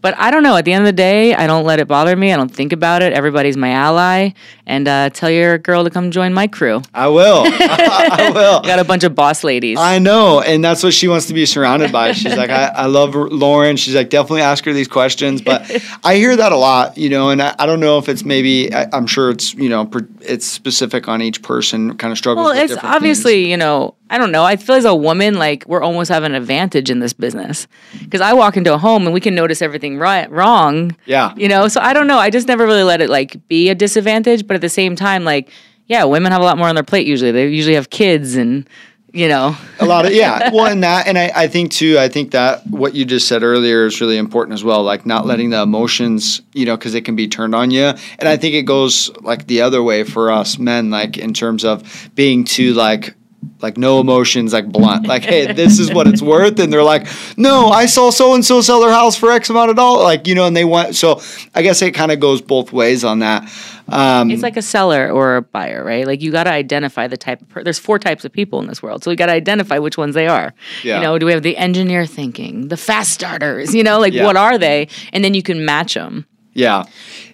But 0.03 0.17
I 0.17 0.31
don't 0.31 0.43
know. 0.43 0.57
At 0.57 0.65
the 0.65 0.73
end 0.73 0.81
of 0.81 0.85
the 0.85 0.91
day, 0.91 1.33
I 1.33 1.47
don't 1.47 1.63
let 1.63 1.79
it 1.79 1.87
bother 1.87 2.13
me. 2.17 2.33
I 2.33 2.35
don't 2.35 2.53
think 2.53 2.73
about 2.73 3.01
it. 3.01 3.13
Everybody's 3.13 3.55
my 3.55 3.69
ally. 3.69 4.31
And 4.65 4.85
uh, 4.85 5.09
tell 5.11 5.29
your 5.29 5.57
girl 5.57 5.85
to 5.85 5.89
come 5.89 6.11
join 6.11 6.33
my 6.33 6.45
crew. 6.45 6.81
I 6.93 7.07
will. 7.07 7.43
I 7.47 8.29
will. 8.33 8.59
Got 8.63 8.79
a 8.79 8.83
bunch 8.83 9.05
of 9.05 9.15
boss 9.15 9.45
ladies. 9.45 9.79
I 9.79 9.99
know. 9.99 10.41
And 10.41 10.61
that's 10.61 10.83
what 10.83 10.93
she 10.93 11.07
wants 11.07 11.27
to 11.27 11.33
be 11.33 11.45
surrounded 11.45 11.93
by. 11.93 12.11
She's 12.23 12.35
like, 12.35 12.49
I, 12.49 12.65
I 12.65 12.85
love 12.87 13.15
Lauren. 13.15 13.77
She's 13.77 13.95
like, 13.95 14.09
definitely 14.09 14.41
ask 14.41 14.65
her 14.65 14.73
these 14.73 14.89
questions. 14.89 15.41
But 15.41 15.71
I 16.03 16.15
hear 16.15 16.35
that 16.35 16.51
a 16.51 16.57
lot, 16.57 16.97
you 16.97 17.07
know, 17.07 17.29
and 17.29 17.41
I, 17.41 17.55
I 17.57 17.65
don't 17.65 17.79
know 17.79 17.97
if 17.97 18.09
it's 18.09 18.25
maybe, 18.25 18.73
I, 18.73 18.89
am 18.91 19.07
sure 19.07 19.29
it's, 19.31 19.53
you 19.53 19.69
know, 19.69 19.89
it's 20.19 20.45
specific 20.45 21.07
on 21.07 21.21
each 21.21 21.41
person, 21.41 21.95
kind 21.95 22.11
of 22.11 22.17
struggles 22.17 22.43
well, 22.43 22.61
it's 22.61 22.75
obviously, 22.83 23.43
things. 23.43 23.51
you 23.51 23.57
know, 23.57 23.95
I 24.13 24.19
don't 24.19 24.31
know. 24.31 24.43
I 24.43 24.57
feel 24.57 24.75
as 24.75 24.85
a 24.85 24.93
woman, 24.93 25.35
like 25.35 25.65
we're 25.65 25.81
almost 25.81 26.11
have 26.11 26.21
an 26.23 26.35
advantage 26.35 26.91
in 26.91 26.99
this 26.99 27.13
business 27.13 27.67
because 27.99 28.21
I 28.21 28.33
walk 28.33 28.55
into 28.57 28.71
a 28.71 28.77
home 28.77 29.05
and 29.05 29.13
we 29.13 29.19
can 29.19 29.33
notice 29.33 29.59
everything 29.59 29.92
right, 29.97 30.29
wrong. 30.31 30.95
Yeah. 31.05 31.33
You 31.35 31.47
know, 31.47 31.67
so 31.67 31.81
I 31.81 31.93
don't 31.93 32.07
know. 32.07 32.17
I 32.17 32.29
just 32.29 32.47
never 32.47 32.65
really 32.65 32.83
let 32.83 33.01
it 33.01 33.09
like 33.09 33.47
be 33.47 33.69
a 33.69 33.75
disadvantage, 33.75 34.47
but 34.47 34.55
at 34.55 34.61
the 34.61 34.69
same 34.69 34.95
time, 34.95 35.23
like, 35.23 35.49
yeah, 35.87 36.03
women 36.05 36.31
have 36.31 36.41
a 36.41 36.45
lot 36.45 36.57
more 36.57 36.67
on 36.67 36.75
their 36.75 36.83
plate 36.83 37.07
usually. 37.07 37.31
They 37.31 37.47
usually 37.47 37.75
have 37.75 37.89
kids 37.89 38.35
and 38.35 38.67
you 39.13 39.27
know 39.27 39.55
a 39.79 39.85
lot 39.85 40.05
of 40.05 40.11
yeah 40.11 40.49
well 40.53 40.65
and 40.65 40.83
that 40.83 41.07
and 41.07 41.17
I, 41.19 41.31
I 41.35 41.47
think 41.47 41.71
too 41.71 41.97
i 41.99 42.09
think 42.09 42.31
that 42.31 42.65
what 42.67 42.95
you 42.95 43.05
just 43.05 43.27
said 43.27 43.43
earlier 43.43 43.85
is 43.85 44.01
really 44.01 44.17
important 44.17 44.55
as 44.55 44.63
well 44.63 44.81
like 44.83 45.05
not 45.05 45.27
letting 45.27 45.51
the 45.51 45.61
emotions 45.61 46.41
you 46.53 46.65
know 46.65 46.75
because 46.75 46.95
it 46.95 47.05
can 47.05 47.15
be 47.15 47.27
turned 47.27 47.53
on 47.53 47.69
you 47.69 47.93
and 48.17 48.27
i 48.27 48.35
think 48.35 48.55
it 48.55 48.63
goes 48.63 49.15
like 49.21 49.45
the 49.45 49.61
other 49.61 49.83
way 49.83 50.03
for 50.03 50.31
us 50.31 50.57
men 50.57 50.89
like 50.89 51.17
in 51.17 51.31
terms 51.31 51.63
of 51.63 52.09
being 52.15 52.43
too 52.43 52.73
like 52.73 53.13
like 53.61 53.77
no 53.77 53.99
emotions, 53.99 54.53
like 54.53 54.71
blunt, 54.71 55.07
like, 55.07 55.23
hey, 55.23 55.51
this 55.51 55.79
is 55.79 55.93
what 55.93 56.07
it's 56.07 56.21
worth. 56.21 56.59
And 56.59 56.71
they're 56.71 56.83
like, 56.83 57.07
no, 57.37 57.69
I 57.69 57.85
saw 57.85 58.09
so 58.09 58.33
and 58.33 58.43
so 58.43 58.61
sell 58.61 58.81
their 58.81 58.91
house 58.91 59.15
for 59.15 59.31
X 59.31 59.49
amount 59.49 59.69
of 59.69 59.75
dollars. 59.75 60.03
Like, 60.03 60.27
you 60.27 60.35
know, 60.35 60.45
and 60.45 60.55
they 60.55 60.65
want, 60.65 60.95
so 60.95 61.21
I 61.55 61.61
guess 61.61 61.81
it 61.81 61.91
kind 61.91 62.11
of 62.11 62.19
goes 62.19 62.41
both 62.41 62.71
ways 62.71 63.03
on 63.03 63.19
that. 63.19 63.49
Um, 63.89 64.31
it's 64.31 64.43
like 64.43 64.55
a 64.55 64.61
seller 64.61 65.11
or 65.11 65.35
a 65.35 65.41
buyer, 65.41 65.83
right? 65.83 66.07
Like 66.07 66.21
you 66.21 66.31
got 66.31 66.45
to 66.45 66.51
identify 66.51 67.07
the 67.07 67.17
type 67.17 67.41
of, 67.41 67.49
per- 67.49 67.63
there's 67.63 67.79
four 67.79 67.99
types 67.99 68.23
of 68.23 68.31
people 68.31 68.61
in 68.61 68.67
this 68.67 68.81
world. 68.81 69.03
So 69.03 69.11
we 69.11 69.17
got 69.17 69.25
to 69.25 69.33
identify 69.33 69.77
which 69.77 69.97
ones 69.97 70.15
they 70.15 70.27
are. 70.27 70.53
Yeah. 70.83 70.97
You 70.97 71.03
know, 71.03 71.19
do 71.19 71.25
we 71.25 71.33
have 71.33 71.43
the 71.43 71.57
engineer 71.57 72.05
thinking, 72.05 72.69
the 72.69 72.77
fast 72.77 73.11
starters, 73.11 73.75
you 73.75 73.83
know, 73.83 73.99
like 73.99 74.13
yeah. 74.13 74.23
what 74.23 74.37
are 74.37 74.57
they? 74.57 74.87
And 75.11 75.23
then 75.23 75.33
you 75.33 75.43
can 75.43 75.65
match 75.65 75.95
them. 75.95 76.25
Yeah. 76.53 76.85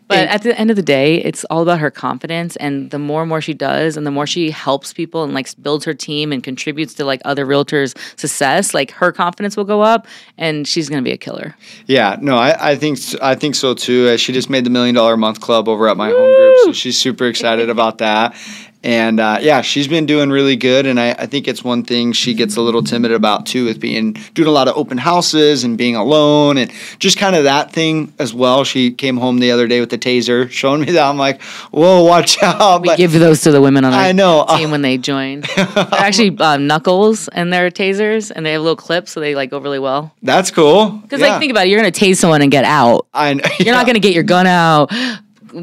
But 0.09 0.27
at 0.27 0.41
the 0.41 0.59
end 0.59 0.71
of 0.71 0.75
the 0.75 0.81
day, 0.81 1.17
it's 1.17 1.45
all 1.45 1.61
about 1.61 1.79
her 1.79 1.91
confidence. 1.91 2.55
And 2.55 2.89
the 2.89 2.97
more 2.97 3.21
and 3.21 3.29
more 3.29 3.41
she 3.41 3.53
does, 3.53 3.95
and 3.95 4.07
the 4.07 4.11
more 4.11 4.25
she 4.25 4.49
helps 4.49 4.91
people 4.91 5.23
and 5.23 5.35
like 5.35 5.49
builds 5.61 5.85
her 5.85 5.93
team 5.93 6.33
and 6.33 6.43
contributes 6.43 6.95
to 6.95 7.05
like 7.05 7.21
other 7.25 7.45
realtors' 7.45 7.95
success, 8.19 8.73
like 8.73 8.89
her 8.91 9.11
confidence 9.11 9.55
will 9.55 9.65
go 9.65 9.81
up, 9.81 10.07
and 10.37 10.67
she's 10.67 10.89
going 10.89 11.01
to 11.01 11.07
be 11.07 11.13
a 11.13 11.17
killer. 11.17 11.55
Yeah, 11.85 12.17
no, 12.21 12.37
I, 12.37 12.71
I 12.71 12.75
think 12.75 12.97
I 13.21 13.35
think 13.35 13.53
so 13.53 13.75
too. 13.75 14.09
Uh, 14.09 14.17
she 14.17 14.33
just 14.33 14.49
made 14.49 14.63
the 14.63 14.71
million 14.71 14.95
dollar 14.95 15.13
a 15.13 15.17
month 15.17 15.41
club 15.41 15.69
over 15.69 15.87
at 15.87 15.95
my 15.95 16.09
Woo! 16.09 16.17
home 16.17 16.35
group, 16.35 16.57
so 16.65 16.73
she's 16.73 16.99
super 16.99 17.25
excited 17.25 17.69
about 17.69 17.99
that. 17.99 18.35
And 18.81 19.19
uh, 19.19 19.39
yeah, 19.41 19.61
she's 19.61 19.89
been 19.89 20.05
doing 20.05 20.29
really 20.29 20.55
good. 20.55 20.85
And 20.85 20.99
I, 20.99 21.11
I, 21.11 21.25
think 21.25 21.49
it's 21.49 21.65
one 21.65 21.83
thing 21.83 22.13
she 22.13 22.33
gets 22.33 22.55
a 22.55 22.61
little 22.61 22.81
timid 22.81 23.11
about 23.11 23.45
too, 23.45 23.65
with 23.65 23.77
being 23.77 24.13
doing 24.33 24.47
a 24.47 24.51
lot 24.51 24.69
of 24.69 24.77
open 24.77 24.97
houses 24.97 25.65
and 25.65 25.77
being 25.77 25.97
alone 25.97 26.57
and 26.57 26.71
just 26.97 27.17
kind 27.17 27.35
of 27.35 27.43
that 27.43 27.73
thing 27.73 28.13
as 28.19 28.33
well. 28.33 28.63
She 28.63 28.91
came 28.91 29.17
home 29.17 29.39
the 29.39 29.51
other 29.51 29.67
day 29.67 29.81
with 29.81 29.89
the 29.89 29.97
taser, 29.97 30.49
showing 30.49 30.81
me 30.81 30.93
that. 30.93 31.09
I'm 31.09 31.17
like, 31.17 31.41
whoa, 31.71 32.03
watch 32.05 32.41
out! 32.43 32.81
We 32.81 32.87
but 32.87 32.97
give 32.97 33.11
those 33.11 33.41
to 33.41 33.51
the 33.51 33.61
women 33.61 33.83
on 33.83 33.91
I 33.93 34.13
know. 34.13 34.45
team 34.47 34.71
when 34.71 34.81
they 34.81 34.97
join. 34.97 35.41
They're 35.55 35.67
actually 35.91 36.37
uh, 36.39 36.55
knuckles 36.55 37.27
and 37.29 37.51
they're 37.51 37.69
tasers, 37.69 38.31
and 38.33 38.45
they 38.45 38.53
have 38.53 38.61
little 38.61 38.77
clips, 38.77 39.11
so 39.11 39.19
they 39.19 39.35
like 39.35 39.49
go 39.49 39.59
really 39.59 39.79
well. 39.79 40.13
That's 40.21 40.51
cool. 40.51 40.91
Because 40.91 41.19
yeah. 41.19 41.31
like 41.31 41.39
think 41.39 41.51
about 41.51 41.65
it, 41.65 41.69
you're 41.69 41.79
gonna 41.79 41.91
tase 41.91 42.15
someone 42.15 42.41
and 42.41 42.51
get 42.51 42.63
out. 42.63 43.07
I 43.13 43.33
know. 43.33 43.43
You're 43.59 43.75
not 43.75 43.85
gonna 43.85 43.99
get 43.99 44.13
your 44.13 44.23
gun 44.23 44.47
out 44.47 44.91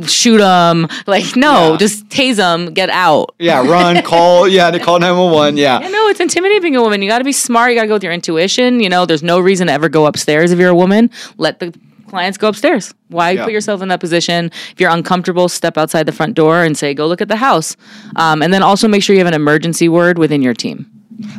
shoot 0.07 0.39
them. 0.39 0.89
Like, 1.07 1.37
no, 1.37 1.73
yeah. 1.73 1.77
just 1.77 2.09
tase 2.09 2.37
them, 2.37 2.75
get 2.75 2.91
out. 2.91 3.35
Yeah, 3.39 3.67
run, 3.67 4.03
call, 4.05 4.49
yeah, 4.49 4.71
to 4.71 4.79
call 4.79 4.99
911. 4.99 5.57
Yeah. 5.57 5.81
Yeah, 5.81 5.89
no, 5.89 6.09
it's 6.09 6.21
intimidating 6.21 6.63
being 6.63 6.77
a 6.77 6.83
woman. 6.83 7.03
You 7.03 7.09
got 7.09 7.19
to 7.19 7.25
be 7.25 7.33
smart. 7.33 7.71
You 7.71 7.77
got 7.77 7.83
to 7.83 7.89
go 7.89 7.95
with 7.95 8.05
your 8.05 8.13
intuition. 8.13 8.81
You 8.81 8.89
know, 8.89 9.07
there's 9.07 9.23
no 9.23 9.39
reason 9.39 9.69
to 9.69 9.73
ever 9.73 9.89
go 9.89 10.07
upstairs 10.07 10.53
if 10.53 10.59
you're 10.59 10.71
a 10.71 10.75
woman. 10.75 11.11
Let 11.37 11.61
the 11.61 11.73
clients 12.09 12.39
go 12.39 12.49
upstairs. 12.49 12.95
Why 13.09 13.33
yeah. 13.33 13.45
put 13.45 13.53
yourself 13.53 13.83
in 13.83 13.89
that 13.89 14.01
position? 14.01 14.47
If 14.73 14.81
you're 14.81 14.91
uncomfortable, 14.91 15.49
step 15.49 15.77
outside 15.77 16.05
the 16.05 16.13
front 16.13 16.35
door 16.35 16.63
and 16.63 16.77
say, 16.77 16.95
go 16.95 17.07
look 17.07 17.21
at 17.21 17.29
the 17.29 17.37
house. 17.37 17.77
Um, 18.17 18.43
and 18.43 18.53
then 18.53 18.63
also 18.63 18.89
make 18.89 19.03
sure 19.03 19.15
you 19.15 19.21
have 19.21 19.29
an 19.29 19.35
emergency 19.35 19.89
word 19.89 20.19
within 20.19 20.43
your 20.43 20.55
team. 20.55 20.91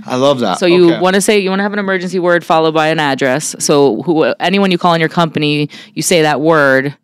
I 0.06 0.16
love 0.16 0.40
that. 0.40 0.60
So 0.60 0.66
you 0.66 0.92
okay. 0.92 1.00
want 1.00 1.16
to 1.16 1.22
say 1.22 1.40
you 1.40 1.50
want 1.50 1.60
to 1.60 1.64
have 1.64 1.74
an 1.74 1.80
emergency 1.80 2.20
word 2.20 2.44
followed 2.44 2.74
by 2.74 2.88
an 2.88 3.00
address. 3.00 3.56
So 3.60 4.02
who, 4.04 4.24
anyone 4.40 4.72
you 4.72 4.78
call 4.78 4.94
in 4.94 5.00
your 5.00 5.10
company, 5.10 5.70
you 5.94 6.02
say 6.02 6.24
that 6.24 6.42
word 6.42 6.96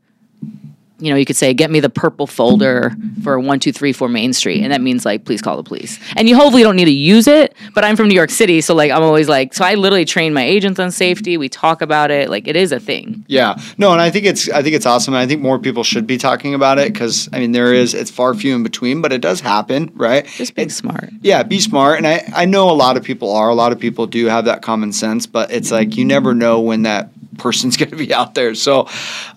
you 1.03 1.11
know, 1.11 1.17
you 1.17 1.25
could 1.25 1.35
say, 1.35 1.53
get 1.53 1.69
me 1.69 1.81
the 1.81 1.89
purple 1.89 2.27
folder 2.27 2.91
for 3.23 3.37
1234 3.37 4.07
Main 4.07 4.31
Street. 4.31 4.63
And 4.63 4.71
that 4.71 4.79
means 4.79 5.05
like, 5.05 5.25
please 5.25 5.41
call 5.41 5.57
the 5.57 5.63
police. 5.63 5.99
And 6.15 6.29
you 6.29 6.35
hopefully 6.37 6.63
don't 6.63 6.77
need 6.77 6.85
to 6.85 6.91
use 6.91 7.27
it, 7.27 7.53
but 7.73 7.83
I'm 7.83 7.97
from 7.97 8.07
New 8.07 8.15
York 8.15 8.29
City. 8.29 8.61
So 8.61 8.73
like, 8.73 8.89
I'm 8.89 9.03
always 9.03 9.27
like, 9.27 9.53
so 9.53 9.65
I 9.65 9.75
literally 9.75 10.05
train 10.05 10.33
my 10.33 10.43
agents 10.43 10.79
on 10.79 10.91
safety. 10.91 11.35
We 11.35 11.49
talk 11.49 11.81
about 11.81 12.09
it. 12.09 12.29
Like 12.29 12.47
it 12.47 12.55
is 12.55 12.71
a 12.71 12.79
thing. 12.79 13.25
Yeah. 13.27 13.59
No, 13.77 13.91
and 13.91 13.99
I 13.99 14.09
think 14.09 14.25
it's, 14.25 14.49
I 14.49 14.63
think 14.63 14.75
it's 14.75 14.85
awesome. 14.85 15.13
And 15.13 15.21
I 15.21 15.27
think 15.27 15.41
more 15.41 15.59
people 15.59 15.83
should 15.83 16.07
be 16.07 16.17
talking 16.17 16.53
about 16.53 16.79
it 16.79 16.93
because 16.93 17.27
I 17.33 17.39
mean, 17.39 17.51
there 17.51 17.73
is, 17.73 17.93
it's 17.93 18.09
far 18.09 18.33
few 18.33 18.55
in 18.55 18.63
between, 18.63 19.01
but 19.01 19.11
it 19.11 19.19
does 19.19 19.41
happen, 19.41 19.91
right? 19.95 20.25
Just 20.25 20.55
be 20.55 20.69
smart. 20.69 21.09
Yeah. 21.21 21.43
Be 21.43 21.59
smart. 21.59 21.97
And 21.97 22.07
I, 22.07 22.23
I 22.33 22.45
know 22.45 22.69
a 22.69 22.71
lot 22.71 22.95
of 22.95 23.03
people 23.03 23.35
are, 23.35 23.49
a 23.49 23.55
lot 23.55 23.73
of 23.73 23.79
people 23.79 24.07
do 24.07 24.27
have 24.27 24.45
that 24.45 24.61
common 24.61 24.93
sense, 24.93 25.27
but 25.27 25.51
it's 25.51 25.69
like, 25.69 25.97
you 25.97 26.05
never 26.05 26.33
know 26.33 26.61
when 26.61 26.83
that 26.83 27.09
person's 27.37 27.77
going 27.83 27.91
to 27.91 27.97
be 27.97 28.13
out 28.13 28.35
there. 28.35 28.55
So, 28.55 28.87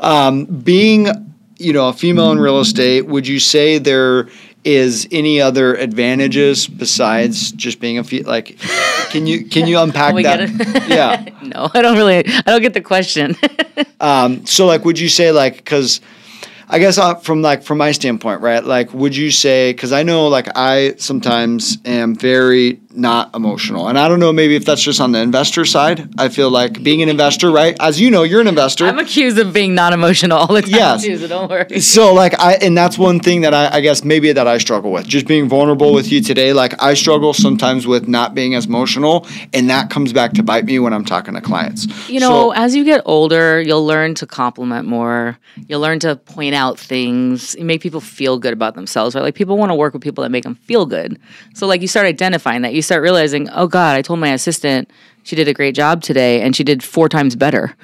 um, 0.00 0.44
being 0.44 1.34
you 1.58 1.72
know, 1.72 1.88
a 1.88 1.92
female 1.92 2.32
in 2.32 2.38
real 2.38 2.60
estate, 2.60 3.02
would 3.06 3.26
you 3.26 3.40
say 3.40 3.78
there 3.78 4.28
is 4.64 5.06
any 5.12 5.40
other 5.40 5.74
advantages 5.76 6.66
besides 6.66 7.52
just 7.52 7.78
being 7.78 7.98
a 7.98 8.04
fe- 8.04 8.24
like 8.24 8.58
can 9.10 9.24
you 9.24 9.44
can 9.44 9.68
you 9.68 9.78
unpack 9.78 10.12
that? 10.16 10.50
yeah. 10.88 11.24
No 11.42 11.70
i 11.72 11.80
don't 11.80 11.96
really 11.96 12.26
i 12.26 12.42
don't 12.46 12.62
get 12.62 12.74
the 12.74 12.80
question. 12.80 13.36
Um, 13.98 14.44
so 14.44 14.66
like 14.66 14.84
would 14.84 14.98
you 14.98 15.08
say 15.08 15.32
like 15.32 15.56
because 15.56 16.02
I 16.68 16.78
guess 16.78 16.98
uh, 16.98 17.14
from 17.14 17.42
like 17.42 17.62
from 17.62 17.78
my 17.78 17.92
standpoint, 17.92 18.40
right? 18.40 18.64
Like, 18.64 18.92
would 18.92 19.14
you 19.14 19.30
say? 19.30 19.72
Because 19.72 19.92
I 19.92 20.02
know, 20.02 20.28
like, 20.28 20.48
I 20.56 20.94
sometimes 20.98 21.78
am 21.84 22.16
very 22.16 22.80
not 22.90 23.34
emotional, 23.36 23.88
and 23.88 23.98
I 23.98 24.08
don't 24.08 24.18
know, 24.18 24.32
maybe 24.32 24.56
if 24.56 24.64
that's 24.64 24.82
just 24.82 25.00
on 25.00 25.12
the 25.12 25.20
investor 25.20 25.64
side. 25.64 26.12
I 26.18 26.28
feel 26.28 26.50
like 26.50 26.82
being 26.82 27.02
an 27.02 27.08
investor, 27.08 27.52
right? 27.52 27.76
As 27.78 28.00
you 28.00 28.10
know, 28.10 28.24
you're 28.24 28.40
an 28.40 28.48
investor. 28.48 28.86
I'm 28.86 28.98
accused 28.98 29.38
of 29.38 29.52
being 29.52 29.74
not 29.74 29.92
emotional 29.92 30.38
all 30.38 30.46
the 30.48 30.62
time. 30.62 30.70
Yes. 30.70 31.28
Don't 31.28 31.48
worry. 31.48 31.80
So 31.80 32.12
like, 32.14 32.38
I 32.40 32.54
and 32.54 32.76
that's 32.76 32.98
one 32.98 33.20
thing 33.20 33.42
that 33.42 33.54
I, 33.54 33.76
I 33.76 33.80
guess 33.80 34.02
maybe 34.02 34.32
that 34.32 34.48
I 34.48 34.58
struggle 34.58 34.90
with. 34.90 35.06
Just 35.06 35.26
being 35.26 35.48
vulnerable 35.48 35.92
with 35.92 36.10
you 36.10 36.20
today, 36.20 36.52
like 36.52 36.82
I 36.82 36.94
struggle 36.94 37.32
sometimes 37.32 37.86
with 37.86 38.08
not 38.08 38.34
being 38.34 38.54
as 38.54 38.66
emotional, 38.66 39.26
and 39.52 39.70
that 39.70 39.90
comes 39.90 40.12
back 40.12 40.32
to 40.32 40.42
bite 40.42 40.64
me 40.64 40.80
when 40.80 40.92
I'm 40.92 41.04
talking 41.04 41.34
to 41.34 41.40
clients. 41.40 41.86
You 42.08 42.18
know, 42.18 42.28
so, 42.28 42.50
as 42.52 42.74
you 42.74 42.84
get 42.84 43.02
older, 43.04 43.60
you'll 43.60 43.86
learn 43.86 44.14
to 44.16 44.26
compliment 44.26 44.88
more. 44.88 45.38
You'll 45.68 45.80
learn 45.80 46.00
to 46.00 46.16
point 46.16 46.55
out 46.56 46.78
things, 46.78 47.54
you 47.54 47.64
make 47.64 47.80
people 47.80 48.00
feel 48.00 48.38
good 48.38 48.52
about 48.52 48.74
themselves, 48.74 49.14
right? 49.14 49.22
Like 49.22 49.36
people 49.36 49.56
want 49.56 49.70
to 49.70 49.74
work 49.74 49.92
with 49.92 50.02
people 50.02 50.22
that 50.22 50.30
make 50.30 50.42
them 50.42 50.56
feel 50.56 50.86
good. 50.86 51.20
So 51.54 51.66
like 51.68 51.82
you 51.82 51.88
start 51.88 52.06
identifying 52.06 52.62
that, 52.62 52.74
you 52.74 52.82
start 52.82 53.02
realizing, 53.02 53.48
oh 53.50 53.68
God, 53.68 53.96
I 53.96 54.02
told 54.02 54.18
my 54.18 54.32
assistant 54.32 54.90
she 55.22 55.36
did 55.36 55.46
a 55.46 55.54
great 55.54 55.74
job 55.74 56.02
today 56.02 56.42
and 56.42 56.56
she 56.56 56.64
did 56.64 56.82
four 56.82 57.08
times 57.08 57.36
better. 57.36 57.76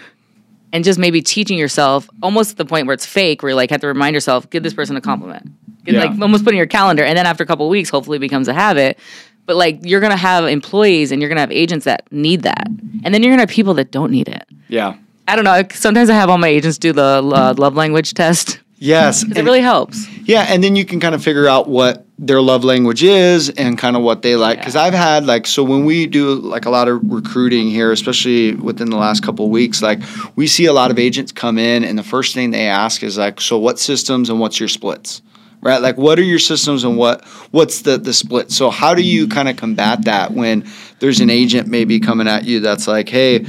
And 0.72 0.82
just 0.82 0.98
maybe 0.98 1.20
teaching 1.20 1.58
yourself 1.58 2.08
almost 2.22 2.50
to 2.50 2.56
the 2.56 2.64
point 2.64 2.86
where 2.86 2.94
it's 2.94 3.06
fake, 3.06 3.42
where 3.42 3.50
you 3.50 3.56
like 3.56 3.70
have 3.70 3.82
to 3.82 3.86
remind 3.86 4.14
yourself, 4.14 4.48
give 4.48 4.62
this 4.62 4.74
person 4.74 4.96
a 4.96 5.00
compliment. 5.02 5.52
Yeah. 5.84 6.04
Like 6.04 6.20
almost 6.20 6.44
put 6.44 6.54
in 6.54 6.56
your 6.56 6.66
calendar. 6.66 7.04
And 7.04 7.16
then 7.16 7.26
after 7.26 7.44
a 7.44 7.46
couple 7.46 7.68
weeks, 7.68 7.90
hopefully 7.90 8.16
it 8.16 8.20
becomes 8.20 8.48
a 8.48 8.54
habit. 8.54 8.98
But 9.44 9.56
like 9.56 9.80
you're 9.82 10.00
gonna 10.00 10.16
have 10.16 10.46
employees 10.46 11.12
and 11.12 11.20
you're 11.20 11.28
gonna 11.28 11.40
have 11.42 11.52
agents 11.52 11.84
that 11.84 12.10
need 12.10 12.42
that. 12.42 12.68
And 13.04 13.12
then 13.12 13.22
you're 13.22 13.32
gonna 13.32 13.42
have 13.42 13.50
people 13.50 13.74
that 13.74 13.90
don't 13.90 14.10
need 14.10 14.28
it. 14.28 14.48
Yeah. 14.68 14.96
I 15.28 15.36
don't 15.36 15.44
know. 15.44 15.62
Sometimes 15.72 16.10
I 16.10 16.14
have 16.14 16.28
all 16.30 16.38
my 16.38 16.48
agents 16.48 16.78
do 16.78 16.92
the 16.92 17.02
uh, 17.22 17.54
love 17.56 17.74
language 17.76 18.14
test. 18.14 18.58
Yes. 18.78 19.24
It 19.36 19.44
really 19.44 19.60
helps. 19.60 20.08
Yeah, 20.26 20.44
and 20.48 20.62
then 20.62 20.74
you 20.74 20.84
can 20.84 20.98
kind 20.98 21.14
of 21.14 21.22
figure 21.22 21.46
out 21.46 21.68
what 21.68 22.04
their 22.18 22.40
love 22.40 22.64
language 22.64 23.02
is 23.04 23.48
and 23.50 23.78
kind 23.78 23.96
of 23.96 24.02
what 24.02 24.22
they 24.22 24.34
like. 24.36 24.58
Because 24.58 24.74
Yeah. 24.74 24.82
I've 24.82 24.94
had 24.94 25.24
like 25.26 25.46
so 25.46 25.62
when 25.62 25.84
we 25.84 26.06
do 26.06 26.34
like 26.34 26.66
a 26.66 26.70
lot 26.70 26.88
of 26.88 27.00
recruiting 27.04 27.70
here, 27.70 27.92
especially 27.92 28.54
within 28.56 28.90
the 28.90 28.96
last 28.96 29.22
couple 29.22 29.44
of 29.44 29.50
weeks, 29.52 29.82
like 29.82 30.00
we 30.36 30.46
see 30.48 30.66
a 30.66 30.72
lot 30.72 30.90
of 30.90 30.98
agents 30.98 31.30
come 31.32 31.58
in, 31.58 31.84
and 31.84 31.96
the 31.96 32.02
first 32.02 32.34
thing 32.34 32.50
they 32.50 32.66
ask 32.66 33.02
is 33.04 33.16
like, 33.16 33.40
"So 33.40 33.56
what 33.58 33.78
systems 33.78 34.28
and 34.30 34.40
what's 34.40 34.58
your 34.58 34.68
splits?" 34.68 35.22
Right? 35.60 35.80
Like, 35.80 35.96
what 35.96 36.18
are 36.18 36.24
your 36.24 36.40
systems 36.40 36.82
and 36.82 36.96
what 36.96 37.24
what's 37.52 37.82
the 37.82 37.98
the 37.98 38.12
split? 38.12 38.50
So 38.50 38.70
how 38.70 38.94
do 38.94 39.02
you 39.02 39.28
kind 39.28 39.48
of 39.48 39.56
combat 39.56 40.04
that 40.06 40.32
when 40.32 40.64
there's 40.98 41.20
an 41.20 41.30
agent 41.30 41.68
maybe 41.68 42.00
coming 42.00 42.26
at 42.26 42.44
you 42.44 42.58
that's 42.60 42.88
like, 42.88 43.08
"Hey." 43.08 43.46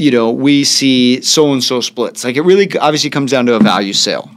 You 0.00 0.10
know, 0.10 0.30
we 0.30 0.64
see 0.64 1.20
so 1.20 1.52
and 1.52 1.62
so 1.62 1.80
splits. 1.80 2.24
Like 2.24 2.36
it 2.36 2.42
really 2.42 2.76
obviously 2.78 3.10
comes 3.10 3.30
down 3.30 3.46
to 3.46 3.54
a 3.54 3.60
value 3.60 3.92
sale. 3.92 4.30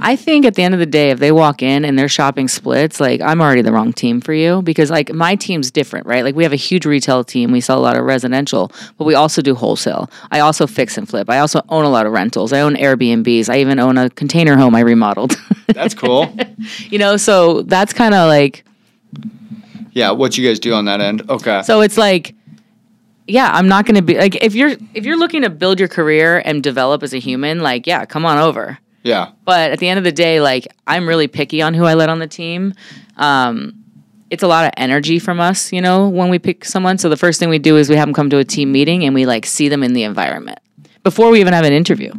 I 0.00 0.14
think 0.14 0.44
at 0.44 0.54
the 0.54 0.62
end 0.62 0.74
of 0.74 0.80
the 0.80 0.86
day, 0.86 1.10
if 1.10 1.18
they 1.18 1.32
walk 1.32 1.60
in 1.60 1.84
and 1.84 1.98
they're 1.98 2.08
shopping 2.08 2.46
splits, 2.46 3.00
like 3.00 3.20
I'm 3.20 3.40
already 3.40 3.62
the 3.62 3.72
wrong 3.72 3.92
team 3.92 4.20
for 4.20 4.32
you 4.32 4.62
because 4.62 4.90
like 4.90 5.12
my 5.12 5.34
team's 5.34 5.70
different, 5.72 6.06
right? 6.06 6.22
Like 6.22 6.36
we 6.36 6.44
have 6.44 6.52
a 6.52 6.56
huge 6.56 6.86
retail 6.86 7.24
team. 7.24 7.50
We 7.50 7.60
sell 7.60 7.78
a 7.78 7.80
lot 7.80 7.96
of 7.96 8.04
residential, 8.04 8.70
but 8.96 9.06
we 9.06 9.14
also 9.14 9.42
do 9.42 9.54
wholesale. 9.56 10.08
I 10.30 10.38
also 10.40 10.66
fix 10.68 10.96
and 10.98 11.08
flip. 11.08 11.28
I 11.28 11.38
also 11.38 11.62
own 11.68 11.84
a 11.84 11.88
lot 11.88 12.06
of 12.06 12.12
rentals. 12.12 12.52
I 12.52 12.60
own 12.60 12.76
Airbnbs. 12.76 13.48
I 13.48 13.58
even 13.60 13.80
own 13.80 13.98
a 13.98 14.08
container 14.10 14.56
home 14.56 14.74
I 14.76 14.80
remodeled. 14.80 15.36
That's 15.68 15.94
cool. 15.94 16.32
you 16.90 16.98
know, 16.98 17.16
so 17.16 17.62
that's 17.62 17.92
kind 17.92 18.14
of 18.14 18.28
like 18.28 18.64
Yeah, 19.92 20.12
what 20.12 20.38
you 20.38 20.46
guys 20.46 20.60
do 20.60 20.74
on 20.74 20.84
that 20.84 21.00
end? 21.00 21.28
Okay. 21.28 21.62
So 21.62 21.80
it's 21.80 21.98
like, 21.98 22.34
yeah, 23.28 23.50
I'm 23.52 23.68
not 23.68 23.84
going 23.84 23.94
to 23.96 24.02
be 24.02 24.16
like 24.16 24.36
if 24.36 24.54
you're 24.54 24.74
if 24.94 25.04
you're 25.04 25.18
looking 25.18 25.42
to 25.42 25.50
build 25.50 25.78
your 25.78 25.88
career 25.88 26.42
and 26.44 26.62
develop 26.62 27.02
as 27.02 27.12
a 27.12 27.18
human, 27.18 27.60
like 27.60 27.86
yeah, 27.86 28.04
come 28.04 28.24
on 28.24 28.38
over. 28.38 28.78
yeah. 29.02 29.32
But 29.44 29.70
at 29.70 29.78
the 29.78 29.88
end 29.88 29.98
of 29.98 30.04
the 30.04 30.12
day, 30.12 30.40
like 30.40 30.66
I'm 30.86 31.06
really 31.06 31.28
picky 31.28 31.62
on 31.62 31.74
who 31.74 31.84
I 31.84 31.94
let 31.94 32.08
on 32.08 32.18
the 32.18 32.26
team. 32.26 32.74
Um, 33.16 33.84
it's 34.30 34.42
a 34.42 34.48
lot 34.48 34.64
of 34.64 34.72
energy 34.76 35.18
from 35.18 35.40
us, 35.40 35.72
you 35.72 35.80
know, 35.80 36.08
when 36.08 36.28
we 36.28 36.38
pick 36.38 36.64
someone. 36.64 36.98
So 36.98 37.08
the 37.08 37.16
first 37.16 37.38
thing 37.40 37.48
we 37.48 37.58
do 37.58 37.76
is 37.76 37.88
we 37.88 37.96
have 37.96 38.06
them 38.06 38.14
come 38.14 38.30
to 38.30 38.38
a 38.38 38.44
team 38.44 38.72
meeting 38.72 39.04
and 39.04 39.14
we 39.14 39.26
like 39.26 39.46
see 39.46 39.68
them 39.68 39.82
in 39.82 39.92
the 39.92 40.02
environment 40.02 40.58
before 41.02 41.30
we 41.30 41.40
even 41.40 41.52
have 41.52 41.64
an 41.64 41.72
interview. 41.72 42.12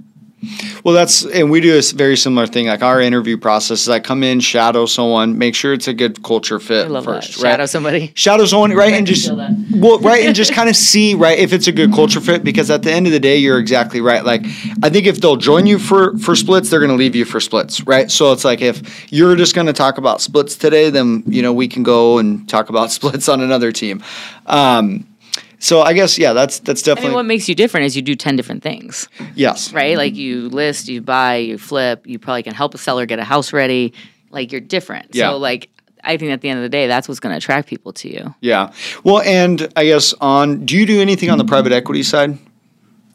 Well, 0.83 0.93
that's 0.93 1.25
and 1.25 1.51
we 1.51 1.59
do 1.59 1.77
a 1.77 1.81
very 1.93 2.15
similar 2.15 2.47
thing. 2.47 2.67
Like 2.67 2.81
our 2.81 3.01
interview 3.01 3.37
process 3.37 3.81
is 3.81 3.89
I 3.89 3.99
come 3.99 4.23
in, 4.23 4.39
shadow 4.39 4.85
someone, 4.85 5.37
make 5.37 5.53
sure 5.53 5.73
it's 5.73 5.87
a 5.89 5.93
good 5.93 6.23
culture 6.23 6.59
fit 6.59 6.85
I 6.85 6.87
love 6.87 7.05
first, 7.05 7.37
that. 7.37 7.43
right? 7.43 7.51
Shadow 7.51 7.65
somebody. 7.65 8.11
Shadow 8.15 8.45
someone, 8.45 8.71
right, 8.73 8.93
and 8.93 9.05
just 9.05 9.29
well, 9.31 9.99
right, 9.99 10.25
and 10.25 10.33
just 10.33 10.53
kind 10.59 10.69
of 10.69 10.77
see, 10.77 11.13
right, 11.13 11.37
if 11.37 11.51
it's 11.51 11.67
a 11.67 11.73
good 11.73 11.91
culture 11.91 12.21
fit. 12.21 12.43
Because 12.43 12.69
at 12.71 12.83
the 12.83 12.91
end 12.91 13.05
of 13.05 13.11
the 13.11 13.19
day, 13.19 13.37
you're 13.37 13.59
exactly 13.59 13.99
right. 13.99 14.23
Like 14.23 14.43
I 14.81 14.89
think 14.89 15.07
if 15.07 15.19
they'll 15.19 15.35
join 15.35 15.65
you 15.65 15.77
for 15.77 16.17
for 16.19 16.35
splits, 16.35 16.69
they're 16.69 16.79
going 16.79 16.91
to 16.91 16.97
leave 16.97 17.15
you 17.15 17.25
for 17.25 17.41
splits, 17.41 17.85
right? 17.85 18.09
So 18.09 18.31
it's 18.31 18.45
like 18.45 18.61
if 18.61 19.11
you're 19.11 19.35
just 19.35 19.55
going 19.55 19.67
to 19.67 19.73
talk 19.73 19.97
about 19.97 20.21
splits 20.21 20.55
today, 20.55 20.89
then 20.89 21.23
you 21.27 21.41
know 21.41 21.51
we 21.51 21.67
can 21.67 21.83
go 21.83 22.17
and 22.17 22.47
talk 22.47 22.69
about 22.69 22.91
splits 22.99 23.27
on 23.27 23.41
another 23.41 23.73
team. 23.73 24.01
Um, 24.45 25.05
so 25.59 25.81
I 25.81 25.93
guess 25.93 26.17
yeah, 26.17 26.33
that's 26.33 26.59
that's 26.59 26.81
I 26.83 26.91
definitely 26.91 27.09
mean, 27.09 27.15
what 27.15 27.25
makes 27.25 27.47
you 27.47 27.55
different 27.55 27.85
is 27.85 27.95
you 27.95 28.01
do 28.01 28.15
10 28.15 28.35
different 28.35 28.63
things. 28.63 29.07
yes, 29.35 29.73
right? 29.73 29.97
Like 29.97 30.15
you 30.15 30.49
list, 30.49 30.87
you 30.87 31.01
buy, 31.01 31.35
you 31.37 31.57
flip, 31.57 32.07
you 32.07 32.17
probably 32.17 32.43
can 32.43 32.53
help 32.53 32.73
a 32.73 32.77
seller 32.77 33.05
get 33.05 33.19
a 33.19 33.23
house 33.23 33.53
ready. 33.53 33.93
Like 34.31 34.51
you're 34.51 34.61
different. 34.61 35.15
Yeah. 35.15 35.29
So 35.29 35.37
like 35.37 35.69
I 36.03 36.17
think 36.17 36.31
at 36.31 36.41
the 36.41 36.49
end 36.49 36.59
of 36.59 36.63
the 36.63 36.69
day, 36.69 36.87
that's 36.87 37.07
what's 37.07 37.19
going 37.19 37.33
to 37.33 37.37
attract 37.37 37.67
people 37.67 37.93
to 37.93 38.09
you. 38.09 38.33
Yeah. 38.41 38.71
Well, 39.03 39.21
and 39.21 39.71
I 39.75 39.85
guess 39.85 40.13
on, 40.21 40.65
do 40.65 40.77
you 40.77 40.85
do 40.85 41.01
anything 41.01 41.29
on 41.29 41.37
the 41.37 41.45
private 41.45 41.71
equity 41.71 42.03
side? 42.03 42.37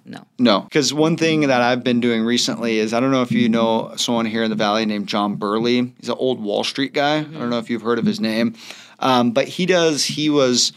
No. 0.05 0.27
No. 0.39 0.61
Because 0.61 0.93
one 0.93 1.17
thing 1.17 1.43
that 1.43 1.63
I've 1.63 1.83
been 1.83 2.01
doing 2.01 2.25
recently 2.25 2.79
is 2.79 2.93
I 2.93 3.01
don't 3.01 3.11
know 3.11 3.23
if 3.23 3.33
you 3.33 3.49
know 3.49 3.95
someone 3.97 4.27
here 4.27 4.43
in 4.43 4.51
the 4.51 4.57
Valley 4.57 4.85
named 4.85 5.07
John 5.07 5.37
Burley. 5.37 5.95
He's 5.99 6.11
an 6.11 6.17
old 6.19 6.43
Wall 6.43 6.63
Street 6.63 6.93
guy. 6.93 7.21
I 7.21 7.23
don't 7.23 7.49
know 7.49 7.59
if 7.59 7.71
you've 7.71 7.83
heard 7.83 7.99
of 7.99 8.05
his 8.05 8.21
name. 8.21 8.55
Um, 8.99 9.31
but 9.33 9.49
he 9.49 9.67
does, 9.67 10.05
he 10.05 10.29
was 10.29 10.73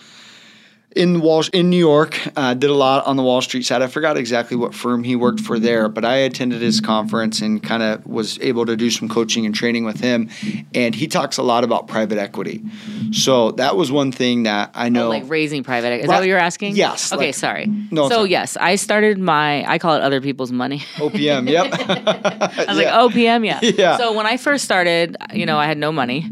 in 0.98 1.22
Wall 1.22 1.44
in 1.54 1.70
New 1.70 1.78
York, 1.78 2.20
uh, 2.36 2.54
did 2.54 2.70
a 2.70 2.74
lot 2.74 3.06
on 3.06 3.16
the 3.16 3.24
Wall 3.24 3.42
Street 3.42 3.64
side. 3.66 3.82
I 3.82 3.88
forgot 3.88 4.18
exactly 4.18 4.58
what 4.58 4.74
firm 4.76 5.04
he 5.04 5.16
worked 5.16 5.40
for 5.40 5.60
there, 5.60 5.88
but 5.88 6.04
I 6.04 6.16
attended 6.18 6.62
his 6.62 6.82
conference 6.82 7.42
and 7.42 7.62
kind 7.64 7.84
of 7.84 8.06
was 8.06 8.40
able 8.42 8.66
to 8.66 8.76
do 8.76 8.90
some 8.90 9.08
coaching 9.08 9.46
and 9.46 9.54
training 9.56 9.86
with 9.86 10.00
him. 10.00 10.30
And 10.74 10.94
he 10.96 11.08
talks 11.08 11.38
a 11.38 11.44
lot 11.44 11.64
about 11.64 11.88
private 11.88 12.18
equity. 12.18 12.64
So 13.12 13.52
that 13.52 13.78
was 13.78 13.92
one 13.92 14.12
thing 14.12 14.44
that 14.44 14.72
I 14.74 14.90
know. 14.90 15.06
Oh, 15.06 15.10
like 15.10 15.30
raising 15.30 15.64
private. 15.64 15.88
Equity. 15.88 16.04
Is 16.04 16.08
Right. 16.10 16.16
that 16.16 16.20
what 16.22 16.28
you're 16.28 16.38
asking? 16.40 16.76
Yes, 16.76 17.14
Okay, 17.14 17.28
like- 17.28 17.36
sorry. 17.36 17.68
No, 17.92 18.10
so 18.10 18.24
yes, 18.24 18.58
I 18.60 18.76
started 18.76 19.18
my. 19.20 19.64
I 19.72 19.78
call 19.78 19.96
it 19.96 20.02
other 20.02 20.20
people's 20.22 20.52
money. 20.52 20.80
OPM, 20.96 21.48
yep. 21.50 21.68
I 21.74 22.66
was 22.68 22.78
like, 22.78 22.88
OPM. 22.88 23.14
PM, 23.14 23.46
yeah. 23.46 23.60
Yeah. 23.78 23.98
So 23.98 24.14
when 24.14 24.26
I 24.26 24.38
first 24.38 24.64
started, 24.66 25.18
you 25.34 25.46
know, 25.46 25.58
I 25.58 25.66
had 25.66 25.78
no 25.78 25.92
money. 25.92 26.26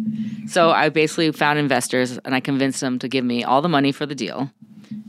So 0.47 0.69
mm-hmm. 0.69 0.79
I 0.79 0.89
basically 0.89 1.31
found 1.31 1.59
investors 1.59 2.17
and 2.19 2.35
I 2.35 2.39
convinced 2.39 2.81
them 2.81 2.99
to 2.99 3.07
give 3.07 3.25
me 3.25 3.43
all 3.43 3.61
the 3.61 3.69
money 3.69 3.91
for 3.91 4.05
the 4.05 4.15
deal. 4.15 4.51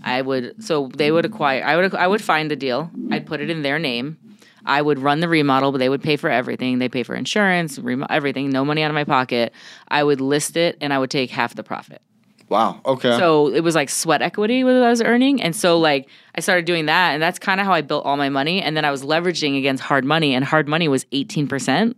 I 0.02 0.22
would, 0.22 0.62
so 0.62 0.88
they 0.94 1.10
would 1.10 1.24
acquire, 1.24 1.62
I 1.64 1.76
would, 1.76 1.94
I 1.94 2.06
would 2.06 2.22
find 2.22 2.50
the 2.50 2.56
deal. 2.56 2.90
I'd 3.10 3.26
put 3.26 3.40
it 3.40 3.50
in 3.50 3.62
their 3.62 3.78
name. 3.78 4.18
I 4.64 4.82
would 4.82 4.98
run 4.98 5.20
the 5.20 5.28
remodel, 5.28 5.70
but 5.70 5.78
they 5.78 5.88
would 5.88 6.02
pay 6.02 6.16
for 6.16 6.28
everything. 6.28 6.78
They 6.78 6.88
pay 6.88 7.02
for 7.02 7.14
insurance, 7.14 7.78
remo- 7.78 8.06
everything, 8.10 8.50
no 8.50 8.64
money 8.64 8.82
out 8.82 8.90
of 8.90 8.94
my 8.94 9.04
pocket. 9.04 9.52
I 9.88 10.02
would 10.02 10.20
list 10.20 10.56
it 10.56 10.76
and 10.80 10.92
I 10.92 10.98
would 10.98 11.10
take 11.10 11.30
half 11.30 11.54
the 11.54 11.62
profit. 11.62 12.02
Wow. 12.48 12.80
Okay. 12.84 13.16
So 13.18 13.48
it 13.52 13.60
was 13.60 13.74
like 13.74 13.90
sweat 13.90 14.22
equity 14.22 14.62
what 14.62 14.74
I 14.74 14.88
was 14.88 15.02
earning. 15.02 15.42
And 15.42 15.54
so 15.54 15.78
like 15.78 16.08
I 16.34 16.40
started 16.40 16.64
doing 16.64 16.86
that 16.86 17.12
and 17.12 17.22
that's 17.22 17.38
kind 17.38 17.60
of 17.60 17.66
how 17.66 17.72
I 17.72 17.80
built 17.80 18.04
all 18.04 18.16
my 18.16 18.28
money. 18.28 18.62
And 18.62 18.76
then 18.76 18.84
I 18.84 18.90
was 18.90 19.02
leveraging 19.02 19.58
against 19.58 19.82
hard 19.82 20.04
money 20.04 20.34
and 20.34 20.44
hard 20.44 20.68
money 20.68 20.88
was 20.88 21.04
18%. 21.06 21.94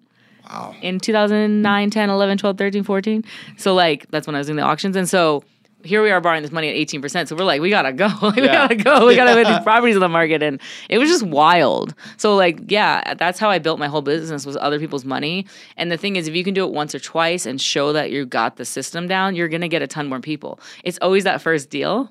Wow. 0.48 0.74
In 0.82 0.98
2009, 1.00 1.90
10, 1.90 2.10
11, 2.10 2.38
12, 2.38 2.56
13, 2.58 2.82
14. 2.84 3.24
So 3.56 3.74
like 3.74 4.08
that's 4.10 4.26
when 4.26 4.34
I 4.34 4.38
was 4.38 4.46
doing 4.46 4.56
the 4.56 4.62
auctions. 4.62 4.96
And 4.96 5.08
so 5.08 5.44
here 5.84 6.02
we 6.02 6.10
are 6.10 6.20
borrowing 6.20 6.42
this 6.42 6.50
money 6.50 6.68
at 6.68 6.74
18%. 6.88 7.28
So 7.28 7.36
we're 7.36 7.44
like, 7.44 7.60
we 7.60 7.70
gotta 7.70 7.92
go. 7.92 8.08
we 8.36 8.42
Yeah. 8.42 8.52
gotta 8.52 8.74
go. 8.76 9.06
We 9.06 9.14
gotta 9.14 9.34
put 9.34 9.46
these 9.46 9.62
properties 9.62 9.94
on 9.96 10.00
the 10.00 10.08
market. 10.08 10.42
And 10.42 10.60
it 10.88 10.98
was 10.98 11.08
just 11.08 11.22
wild. 11.24 11.94
So 12.16 12.34
like, 12.34 12.60
yeah, 12.70 13.14
that's 13.14 13.38
how 13.38 13.48
I 13.50 13.58
built 13.58 13.78
my 13.78 13.86
whole 13.86 14.02
business 14.02 14.44
was 14.44 14.56
other 14.56 14.78
people's 14.80 15.04
money. 15.04 15.46
And 15.76 15.90
the 15.92 15.96
thing 15.96 16.16
is, 16.16 16.26
if 16.26 16.34
you 16.34 16.42
can 16.42 16.54
do 16.54 16.64
it 16.66 16.72
once 16.72 16.94
or 16.94 16.98
twice 16.98 17.46
and 17.46 17.60
show 17.60 17.92
that 17.92 18.10
you 18.10 18.26
got 18.26 18.56
the 18.56 18.64
system 18.64 19.06
down, 19.06 19.36
you're 19.36 19.48
gonna 19.48 19.68
get 19.68 19.82
a 19.82 19.86
ton 19.86 20.08
more 20.08 20.20
people. 20.20 20.58
It's 20.82 20.98
always 21.00 21.24
that 21.24 21.40
first 21.42 21.70
deal. 21.70 22.10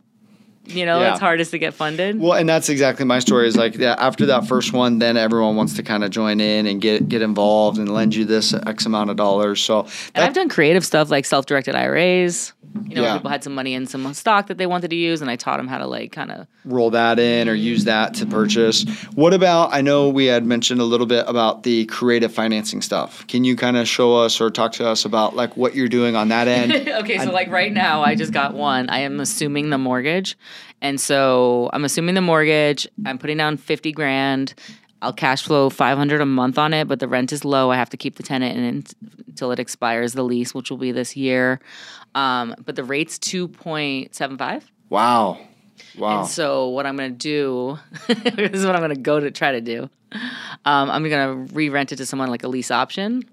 You 0.69 0.85
know, 0.85 0.99
Yeah. 0.99 1.09
that's 1.09 1.19
hardest 1.19 1.51
to 1.51 1.59
get 1.59 1.73
funded. 1.73 2.19
Well, 2.19 2.33
and 2.33 2.47
that's 2.47 2.69
exactly 2.69 3.05
my 3.05 3.19
story. 3.19 3.47
Is 3.47 3.55
like 3.57 3.75
yeah, 3.77 3.95
after 3.97 4.25
that 4.27 4.47
first 4.47 4.73
one, 4.73 4.99
then 4.99 5.17
everyone 5.17 5.55
wants 5.55 5.75
to 5.75 5.83
kind 5.83 6.03
of 6.03 6.11
join 6.11 6.39
in 6.39 6.65
and 6.65 6.81
get 6.81 7.07
get 7.09 7.21
involved 7.21 7.77
and 7.77 7.91
lend 7.93 8.15
you 8.15 8.25
this 8.25 8.53
X 8.53 8.85
amount 8.85 9.09
of 9.09 9.15
dollars. 9.15 9.61
So 9.61 9.87
And 10.15 10.23
I've 10.25 10.33
done 10.33 10.49
creative 10.49 10.85
stuff 10.85 11.09
like 11.11 11.25
self-directed 11.25 11.75
IRAs. 11.75 12.53
You 12.87 12.95
know, 12.95 13.03
Yeah. 13.03 13.13
people 13.15 13.31
had 13.31 13.43
some 13.43 13.55
money 13.55 13.73
in 13.73 13.87
some 13.87 14.13
stock 14.13 14.47
that 14.47 14.57
they 14.57 14.65
wanted 14.67 14.89
to 14.89 14.95
use, 14.95 15.21
and 15.21 15.31
I 15.31 15.35
taught 15.35 15.57
them 15.57 15.67
how 15.67 15.77
to 15.79 15.87
like 15.87 16.11
kind 16.11 16.31
of 16.31 16.47
roll 16.65 16.89
that 16.91 17.17
in 17.17 17.47
or 17.49 17.53
use 17.53 17.85
that 17.85 18.13
to 18.15 18.25
purchase. 18.25 18.83
What 19.15 19.33
about? 19.33 19.73
I 19.73 19.81
know 19.81 20.09
we 20.09 20.25
had 20.25 20.45
mentioned 20.45 20.81
a 20.81 20.83
little 20.83 21.05
bit 21.07 21.23
about 21.27 21.63
the 21.63 21.85
creative 21.85 22.31
financing 22.33 22.81
stuff. 22.81 23.25
Can 23.27 23.45
you 23.45 23.55
kind 23.55 23.77
of 23.77 23.87
show 23.87 24.17
us 24.17 24.39
or 24.41 24.49
talk 24.51 24.73
to 24.73 24.87
us 24.87 25.05
about 25.05 25.35
like 25.35 25.55
what 25.55 25.75
you're 25.75 25.87
doing 25.87 26.15
on 26.15 26.27
that 26.27 26.47
end? 26.47 26.73
okay, 26.89 27.17
so 27.19 27.31
like 27.31 27.49
right 27.49 27.71
now, 27.71 28.01
I 28.03 28.15
just 28.15 28.33
got 28.33 28.53
one. 28.53 28.89
I 28.89 28.99
am 28.99 29.19
assuming 29.21 29.69
the 29.69 29.77
mortgage, 29.77 30.37
and 30.81 30.99
so 30.99 31.69
I'm 31.73 31.85
assuming 31.85 32.15
the 32.15 32.21
mortgage. 32.21 32.87
I'm 33.05 33.17
putting 33.17 33.37
down 33.37 33.57
fifty 33.57 33.91
grand. 33.91 34.53
I'll 35.01 35.13
cash 35.13 35.43
flow 35.43 35.69
five 35.69 35.97
hundred 35.97 36.21
a 36.21 36.25
month 36.25 36.57
on 36.57 36.73
it, 36.73 36.87
but 36.87 36.99
the 36.99 37.07
rent 37.07 37.31
is 37.31 37.45
low. 37.45 37.71
I 37.71 37.75
have 37.75 37.89
to 37.91 37.97
keep 37.97 38.15
the 38.15 38.23
tenant 38.23 38.57
in 38.57 38.83
until 39.27 39.51
it 39.51 39.59
expires 39.59 40.13
the 40.13 40.23
lease, 40.23 40.53
which 40.55 40.69
will 40.71 40.77
be 40.77 40.91
this 40.91 41.15
year. 41.15 41.59
Um, 42.15 42.55
but 42.65 42.75
the 42.75 42.83
rate's 42.83 43.19
two 43.19 43.47
point 43.47 44.15
seven 44.15 44.37
five. 44.37 44.69
wow. 44.89 45.37
Wow. 45.95 46.21
And 46.21 46.27
so 46.27 46.69
what 46.69 46.87
I'm 46.87 46.95
gonna 46.95 47.11
do, 47.11 47.77
this 48.07 48.51
is 48.53 48.65
what 48.65 48.75
I'm 48.75 48.81
gonna 48.81 48.95
go 48.95 49.19
to 49.19 49.29
try 49.29 49.51
to 49.51 49.61
do. 49.61 49.89
Um, 50.65 50.89
I'm 50.89 51.07
gonna 51.07 51.35
re-rent 51.53 51.91
it 51.91 51.97
to 51.97 52.05
someone 52.05 52.29
like 52.29 52.43
a 52.43 52.47
lease 52.47 52.71
option, 52.71 53.23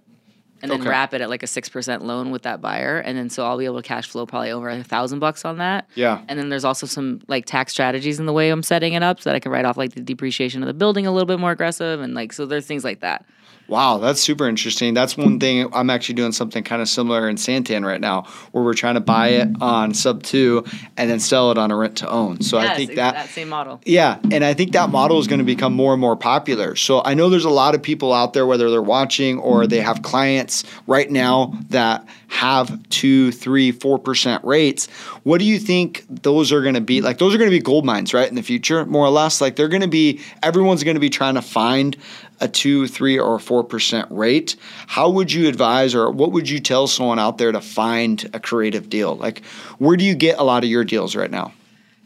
and 0.65 0.73
then 0.73 0.81
Okay. 0.81 0.89
wrap 0.89 1.13
it 1.15 1.21
at 1.21 1.29
like 1.31 1.43
a 1.43 1.47
six 1.47 1.69
percent 1.69 2.05
loan 2.05 2.31
with 2.31 2.43
that 2.43 2.61
buyer, 2.61 2.99
and 2.99 3.17
then 3.17 3.29
so 3.31 3.45
I'll 3.47 3.59
be 3.59 3.67
able 3.67 3.77
to 3.83 3.87
cash 3.87 4.09
flow 4.09 4.25
probably 4.27 4.51
over 4.51 4.69
a 4.69 4.83
thousand 4.83 5.19
bucks 5.21 5.45
on 5.45 5.59
that. 5.59 5.87
Yeah. 5.95 6.23
And 6.27 6.39
then 6.39 6.49
there's 6.49 6.65
also 6.65 6.87
some 6.87 7.21
like 7.29 7.45
tax 7.45 7.73
strategies 7.73 8.19
in 8.19 8.27
the 8.27 8.33
way 8.33 8.49
I'm 8.51 8.63
setting 8.63 8.95
it 8.95 9.03
up, 9.03 9.21
so 9.21 9.29
that 9.31 9.37
I 9.37 9.41
can 9.41 9.53
write 9.53 9.67
off 9.67 9.77
like 9.77 9.93
the 9.95 10.01
depreciation 10.01 10.63
of 10.63 10.67
the 10.67 10.75
building 10.75 11.07
a 11.07 11.13
little 11.13 11.27
bit 11.27 11.39
more 11.39 11.51
aggressive, 11.53 12.01
and 12.01 12.15
like 12.15 12.33
so 12.33 12.47
there's 12.47 12.67
things 12.67 12.83
like 12.83 13.01
that. 13.01 13.25
Wow, 13.67 13.99
that's 13.99 14.21
super 14.21 14.47
interesting. 14.47 14.93
That's 14.93 15.17
one 15.17 15.41
thing 15.41 15.69
I'm 15.73 15.89
actually 15.89 16.17
doing 16.17 16.33
something 16.33 16.63
kind 16.63 16.83
of 16.83 16.89
similar 16.89 17.29
in 17.29 17.37
Santan 17.37 17.85
right 17.85 18.01
now, 18.01 18.25
where 18.53 18.63
we're 18.63 18.75
trying 18.75 18.95
to 18.95 19.01
buy 19.01 19.29
it 19.29 19.49
on 19.61 19.95
sub 19.95 20.23
two 20.23 20.65
and 20.97 21.09
then 21.09 21.19
sell 21.19 21.51
it 21.51 21.57
on 21.57 21.71
a 21.71 21.77
rent 21.77 21.97
to 21.99 22.09
own. 22.09 22.43
So 22.43 22.59
I 22.59 22.75
think 22.75 22.95
that 22.97 23.15
that 23.15 23.29
same 23.31 23.49
model. 23.49 23.81
Yeah, 23.87 24.19
and 24.31 24.45
I 24.45 24.53
think 24.53 24.73
that 24.73 24.91
model 24.91 25.19
is 25.19 25.27
going 25.27 25.39
to 25.39 25.45
become 25.45 25.73
more 25.73 25.93
and 25.93 26.01
more 26.01 26.17
popular. 26.17 26.77
So 26.77 27.03
I 27.05 27.15
know 27.15 27.31
there's 27.31 27.47
a 27.47 27.51
lot 27.51 27.75
of 27.75 27.83
people 27.83 28.13
out 28.13 28.35
there, 28.35 28.47
whether 28.47 28.71
they're 28.71 28.83
watching 28.83 29.39
or 29.39 29.67
they 29.67 29.81
have 29.81 30.03
clients 30.03 30.65
right 30.87 31.11
now 31.11 31.55
that 31.71 32.07
have 32.29 32.87
two, 32.91 33.33
three, 33.33 33.73
four 33.73 33.99
percent 33.99 34.45
rates. 34.45 34.91
What 35.23 35.39
do 35.39 35.47
you 35.47 35.59
think 35.59 36.05
those 36.09 36.53
are 36.53 36.61
going 36.61 36.75
to 36.75 36.81
be? 36.83 37.01
Like 37.01 37.17
those 37.17 37.35
are 37.35 37.39
going 37.39 37.51
to 37.51 37.57
be 37.57 37.63
gold 37.63 37.87
mines, 37.87 38.13
right, 38.13 38.29
in 38.29 38.35
the 38.35 38.43
future, 38.43 38.85
more 38.85 39.07
or 39.07 39.11
less. 39.11 39.41
Like 39.41 39.57
they're 39.57 39.69
going 39.69 39.81
to 39.81 39.89
be. 39.89 40.21
Everyone's 40.43 40.85
going 40.85 40.97
to 40.97 41.01
be 41.01 41.11
trying 41.11 41.35
to 41.35 41.43
find 41.43 41.97
a 42.45 42.49
two, 42.49 42.87
three, 42.87 43.19
or 43.19 43.39
four 43.39 43.65
percent 43.65 44.07
rate. 44.11 44.55
How 44.87 45.09
would 45.11 45.33
you 45.33 45.49
advise, 45.49 45.95
or 45.95 46.11
what 46.11 46.31
would 46.33 46.49
you 46.49 46.61
tell 46.61 46.87
someone 46.87 47.19
out 47.19 47.39
there 47.39 47.51
to 47.53 47.61
find 47.61 48.29
a 48.33 48.39
creative 48.39 48.89
deal? 48.89 49.17
Like, 49.17 49.45
where 49.79 49.97
do 49.97 50.05
you 50.05 50.15
get 50.15 50.39
a 50.39 50.45
lot 50.45 50.63
of 50.63 50.71
your 50.71 50.85
deals 50.85 51.17
right 51.17 51.31
now? 51.31 51.53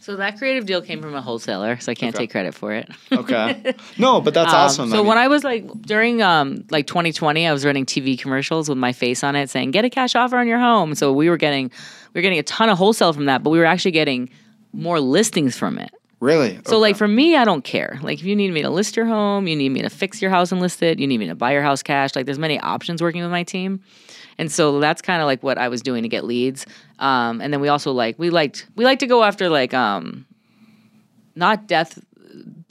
So 0.00 0.16
that 0.16 0.38
creative 0.38 0.64
deal 0.64 0.80
came 0.80 1.02
from 1.02 1.14
a 1.14 1.20
wholesaler, 1.20 1.78
so 1.80 1.90
I 1.92 1.94
can't 1.94 2.14
Okay. 2.14 2.22
take 2.22 2.30
credit 2.30 2.54
for 2.54 2.72
it. 2.72 2.88
Okay. 3.12 3.74
no, 3.98 4.20
but 4.22 4.32
that's 4.32 4.54
Um, 4.54 4.60
awesome. 4.60 4.90
So 4.90 5.02
when 5.02 5.18
I 5.18 5.26
was 5.28 5.42
like 5.44 5.66
during 5.82 6.22
um 6.22 6.64
like 6.70 6.86
2020, 6.86 7.46
I 7.46 7.52
was 7.52 7.64
running 7.66 7.84
TV 7.84 8.16
commercials 8.18 8.68
with 8.68 8.78
my 8.78 8.92
face 8.92 9.22
on 9.24 9.34
it, 9.36 9.50
saying 9.50 9.72
"Get 9.72 9.84
a 9.84 9.90
cash 9.90 10.14
offer 10.14 10.38
on 10.38 10.46
your 10.46 10.60
home." 10.60 10.94
So 10.94 11.12
we 11.12 11.28
were 11.28 11.36
getting 11.36 11.70
we 12.14 12.18
were 12.18 12.22
getting 12.22 12.38
a 12.38 12.42
ton 12.44 12.70
of 12.70 12.78
wholesale 12.78 13.12
from 13.12 13.26
that, 13.26 13.42
but 13.42 13.50
we 13.50 13.58
were 13.58 13.66
actually 13.66 13.90
getting 13.90 14.30
more 14.72 15.00
listings 15.00 15.56
from 15.58 15.78
it. 15.78 15.90
Really, 16.20 16.58
So 16.66 16.78
like 16.78 16.96
for 16.96 17.08
me, 17.08 17.36
I 17.36 17.44
don't 17.44 17.62
care. 17.62 17.98
Like 18.02 18.18
if 18.18 18.24
you 18.24 18.34
need 18.34 18.52
me 18.52 18.62
to 18.62 18.70
list 18.70 18.96
your 18.96 19.06
home, 19.06 19.46
you 19.46 19.56
need 19.56 19.70
me 19.70 19.82
to 19.82 19.90
fix 19.90 20.20
your 20.20 20.30
house 20.30 20.52
and 20.52 20.60
list 20.60 20.82
it, 20.82 20.98
you 20.98 21.06
need 21.06 21.18
me 21.18 21.26
to 21.28 21.34
buy 21.34 21.52
your 21.52 21.62
house 21.62 21.82
cash. 21.82 22.16
Like 22.16 22.26
there's 22.26 22.38
many 22.38 22.58
options 22.60 23.00
working 23.00 23.22
with 23.22 23.30
my 23.30 23.42
team, 23.44 23.80
and 24.36 24.50
so 24.50 24.80
that's 24.80 25.02
kind 25.02 25.20
of 25.22 25.26
like 25.26 25.42
what 25.42 25.58
I 25.58 25.68
was 25.68 25.82
doing 25.82 26.02
to 26.02 26.08
get 26.08 26.24
leads. 26.24 26.66
Um, 26.98 27.40
and 27.40 27.52
then 27.52 27.60
we 27.60 27.68
also 27.68 27.92
like 27.92 28.18
we 28.18 28.30
liked 28.30 28.66
we 28.76 28.84
like 28.84 28.98
to 29.00 29.06
go 29.06 29.22
after 29.22 29.48
like 29.48 29.74
um, 29.74 30.26
not 31.34 31.66
death 31.66 31.98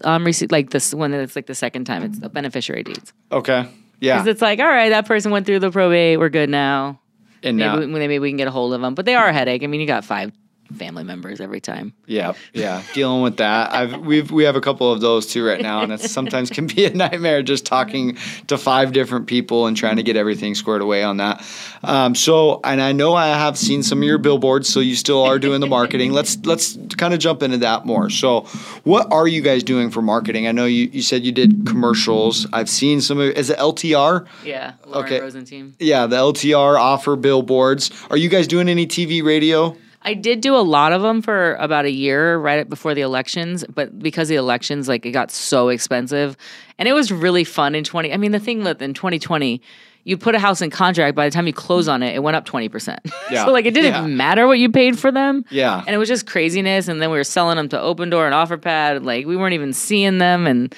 um 0.04 0.26
receipt 0.26 0.52
like 0.52 0.70
this 0.70 0.94
one 0.94 1.12
that's 1.12 1.36
like 1.36 1.48
the 1.48 1.56
second 1.56 1.86
time 1.86 2.04
it's 2.04 2.20
the 2.20 2.30
beneficiary 2.30 2.84
deeds 2.84 3.14
okay, 3.32 3.68
yeah, 4.00 4.16
because 4.16 4.28
it's 4.28 4.42
like 4.42 4.60
all 4.60 4.68
right 4.68 4.90
that 4.90 5.08
person 5.08 5.32
went 5.32 5.46
through 5.46 5.60
the 5.60 5.72
probate 5.72 6.20
we're 6.20 6.30
good 6.30 6.50
now 6.50 7.00
and 7.42 7.58
maybe, 7.58 7.86
now, 7.86 7.98
maybe 7.98 8.20
we 8.20 8.30
can 8.30 8.38
get 8.38 8.48
a 8.48 8.52
hold 8.52 8.74
of 8.74 8.82
them 8.82 8.94
but 8.94 9.06
they 9.06 9.16
are 9.16 9.28
a 9.28 9.34
headache. 9.34 9.64
I 9.64 9.68
mean 9.68 9.82
you 9.82 9.88
got 9.88 10.06
five 10.06 10.32
family 10.76 11.04
members 11.04 11.40
every 11.40 11.62
time. 11.62 11.94
Yeah, 12.06 12.34
yeah, 12.54 12.84
dealing 12.94 13.22
with 13.22 13.38
that. 13.38 13.72
I've 13.74 13.98
we've 14.00 14.32
we 14.32 14.44
have 14.44 14.56
a 14.56 14.62
couple 14.62 14.92
of 14.92 15.02
those 15.02 15.28
too 15.28 15.46
right 15.46 15.62
now, 15.62 15.82
and 15.82 15.92
it 15.92 16.02
sometimes 16.02 16.50
can 16.50 16.68
be 16.68 16.86
a 16.86 16.94
nightmare 16.94 17.42
just 17.44 17.66
talking 17.66 18.18
to 18.48 18.58
five 18.58 18.94
different 18.94 19.28
people 19.28 19.68
and 19.68 19.76
trying 19.78 19.98
to 19.98 20.04
get 20.04 20.16
everything 20.16 20.56
squared 20.56 20.82
away 20.82 21.04
on 21.04 21.18
that. 21.18 21.46
Um, 21.84 22.16
so, 22.16 22.60
and 22.64 22.82
I 22.82 22.92
know 22.92 23.14
I 23.14 23.28
have 23.28 23.58
seen 23.58 23.84
some 23.84 24.00
of 24.00 24.04
your 24.04 24.18
billboards, 24.18 24.68
so 24.70 24.80
you 24.80 24.96
still 24.96 25.24
are 25.24 25.40
doing 25.40 25.62
the 25.62 25.68
marketing. 25.68 26.12
Let's 26.12 26.38
let's 26.46 26.78
kind 26.98 27.14
of 27.14 27.20
jump 27.20 27.44
into 27.44 27.58
that 27.60 27.86
more. 27.86 28.10
So, 28.10 28.42
what 28.84 29.12
are 29.12 29.28
you 29.28 29.42
guys 29.42 29.64
doing 29.64 29.90
for 29.90 30.02
marketing? 30.02 30.48
I 30.48 30.52
know 30.52 30.66
you, 30.66 30.86
you 30.92 31.02
said 31.02 31.24
you 31.24 31.32
did 31.32 31.66
commercials. 31.66 32.48
I've 32.54 32.70
seen 32.70 33.02
some 33.02 33.20
of 33.20 33.30
is 33.32 33.50
it 33.50 33.58
LTR? 33.60 34.28
Yeah, 34.44 34.74
Lauren 34.86 35.06
Okay. 35.06 35.20
Rosin 35.22 35.46
team. 35.46 35.76
Yeah, 35.80 36.08
the 36.08 36.16
LTR 36.18 36.80
offer 36.80 37.16
billboards. 37.16 37.92
Are 38.10 38.18
you 38.18 38.30
guys 38.30 38.48
doing 38.48 38.70
any 38.70 38.88
TV, 38.88 39.24
radio? 39.24 39.76
I 40.08 40.14
did 40.14 40.40
do 40.42 40.56
a 40.56 40.64
lot 40.64 40.94
of 40.94 41.02
them 41.02 41.22
for 41.22 41.56
about 41.56 41.84
a 41.86 41.92
year 41.92 42.38
right 42.38 42.68
before 42.68 42.94
the 42.96 43.02
elections, 43.02 43.66
but 43.68 44.00
because 44.00 44.30
the 44.30 44.36
elections, 44.36 44.88
like 44.88 45.06
it 45.06 45.12
got 45.12 45.32
so 45.32 45.68
expensive, 45.70 46.38
and 46.80 46.88
it 46.88 46.94
was 46.94 47.12
really 47.12 47.44
fun 47.44 47.76
in 47.76 47.84
twenty. 47.84 48.14
I 48.14 48.18
mean, 48.18 48.32
the 48.32 48.40
thing 48.40 48.64
with 48.64 48.82
in 48.82 48.94
twenty 48.94 49.20
twenty, 49.20 49.62
you 50.06 50.18
put 50.18 50.34
a 50.34 50.40
house 50.40 50.62
in 50.62 50.70
contract. 50.70 51.14
By 51.16 51.28
the 51.28 51.32
time 51.34 51.46
you 51.46 51.52
close 51.54 51.90
on 51.90 52.02
it, 52.04 52.16
it 52.16 52.20
went 52.24 52.38
up 52.38 52.46
twenty 52.46 52.70
percent. 52.70 53.02
Yeah. 53.30 53.44
so 53.46 53.52
like 53.52 53.66
it 53.66 53.74
didn't 53.74 53.94
Yeah. 53.94 54.08
matter 54.08 54.48
what 54.48 54.58
you 54.60 54.72
paid 54.72 54.98
for 54.98 55.12
them. 55.12 55.44
Yeah. 55.50 55.84
and 55.86 55.94
it 55.94 55.98
was 55.98 56.08
just 56.08 56.26
craziness. 56.26 56.88
And 56.88 57.02
then 57.02 57.12
we 57.12 57.18
were 57.18 57.26
selling 57.26 57.58
them 57.58 57.68
to 57.70 57.78
Opendoor 57.78 58.26
and 58.26 58.34
OfferPad. 58.34 59.04
Like 59.04 59.26
we 59.26 59.36
weren't 59.36 59.54
even 59.56 59.74
seeing 59.74 60.20
them, 60.20 60.48
and 60.48 60.74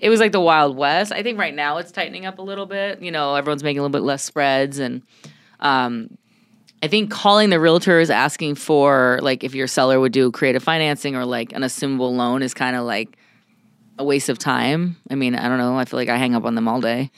it 0.00 0.08
was 0.10 0.18
like 0.18 0.32
the 0.32 0.40
Wild 0.40 0.76
West. 0.76 1.12
I 1.12 1.22
think 1.22 1.38
right 1.38 1.54
now 1.54 1.76
it's 1.78 1.92
tightening 1.92 2.26
up 2.26 2.40
a 2.40 2.42
little 2.42 2.66
bit. 2.66 3.00
You 3.00 3.12
know, 3.12 3.36
everyone's 3.36 3.62
making 3.62 3.78
a 3.78 3.82
little 3.82 3.96
bit 3.96 4.04
less 4.04 4.24
spreads 4.24 4.80
and. 4.80 5.02
Um, 5.60 6.18
I 6.82 6.88
think 6.88 7.10
calling 7.10 7.50
the 7.50 7.56
realtors 7.56 8.10
asking 8.10 8.56
for 8.56 9.20
like 9.22 9.44
if 9.44 9.54
your 9.54 9.68
seller 9.68 10.00
would 10.00 10.12
do 10.12 10.32
creative 10.32 10.64
financing 10.64 11.14
or 11.14 11.24
like 11.24 11.52
an 11.52 11.62
assumable 11.62 12.14
loan 12.14 12.42
is 12.42 12.54
kind 12.54 12.74
of 12.74 12.84
like 12.84 13.16
a 14.02 14.04
waste 14.04 14.28
of 14.28 14.38
time. 14.38 14.96
I 15.10 15.14
mean, 15.14 15.34
I 15.34 15.48
don't 15.48 15.58
know. 15.58 15.78
I 15.78 15.84
feel 15.84 15.98
like 15.98 16.08
I 16.08 16.16
hang 16.16 16.34
up 16.34 16.44
on 16.44 16.54
them 16.54 16.68
all 16.68 16.80
day. 16.80 17.10